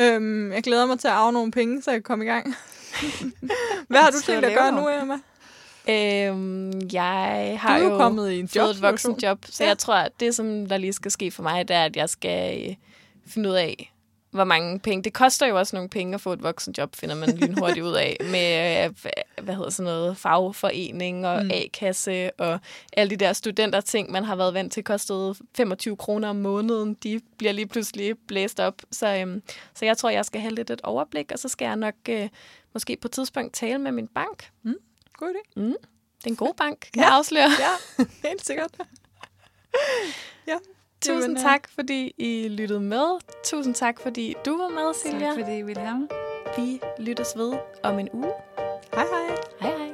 [0.00, 2.54] Øhm, jeg glæder mig til at arve nogle penge, så jeg kan komme i gang.
[3.88, 5.18] Hvad har du tænkt at gøre nu, Emma?
[5.88, 9.68] Øhm, jeg har du er jo, kommet i en fået et voksenjob, så ja.
[9.68, 12.08] jeg tror, at det, som der lige skal ske for mig, det er, at jeg
[12.08, 12.74] skal øh,
[13.26, 13.92] finde ud af,
[14.30, 15.02] hvor mange penge.
[15.02, 18.16] Det koster jo også nogle penge at få et voksenjob, finder man lynhurtigt ud af,
[18.32, 19.12] med øh,
[19.44, 21.50] hvad hedder sådan noget, fagforening og mm.
[21.50, 22.60] A-kasse og
[22.92, 26.94] alle de der studenterting, man har været vant til, kostede 25 kroner om måneden.
[26.94, 28.74] De bliver lige pludselig blæst op.
[28.90, 29.42] Så, øhm,
[29.74, 32.28] så jeg tror, jeg skal have lidt et overblik, og så skal jeg nok øh,
[32.74, 34.50] måske på et tidspunkt tale med min bank.
[34.62, 34.74] Mm.
[35.18, 35.60] God idé.
[35.60, 35.74] Mm.
[36.18, 37.06] Det er en god bank, kan ja.
[37.06, 37.50] jeg afsløre.
[37.58, 38.70] Ja, helt sikkert.
[40.46, 40.56] ja.
[41.00, 43.20] Tusind Jamen, tak, fordi I lyttede med.
[43.44, 45.26] Tusind tak, fordi du var med, Silja.
[45.26, 46.08] Tak, fordi I ville have mig.
[46.56, 48.32] Vi lyttes ved om en uge.
[48.94, 49.36] Hej hej.
[49.60, 49.88] Hej hej.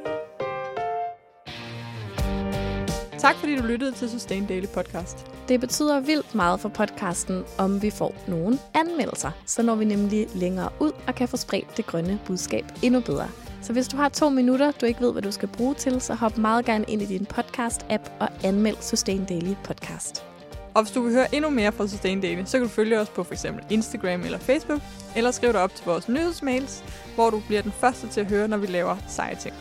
[3.19, 5.27] Tak fordi du lyttede til Sustain Daily Podcast.
[5.49, 9.31] Det betyder vildt meget for podcasten, om vi får nogle anmeldelser.
[9.47, 13.29] Så når vi nemlig længere ud og kan få spredt det grønne budskab endnu bedre.
[13.65, 16.15] Så hvis du har to minutter, du ikke ved, hvad du skal bruge til, så
[16.15, 20.25] hop meget gerne ind i din podcast-app og anmeld Sustain Daily Podcast.
[20.75, 23.09] Og hvis du vil høre endnu mere fra Sustain Daily, så kan du følge os
[23.09, 23.47] på f.eks.
[23.71, 24.81] Instagram eller Facebook,
[25.17, 26.85] eller skriv dig op til vores nyhedsmails,
[27.15, 29.55] hvor du bliver den første til at høre, når vi laver seje ting.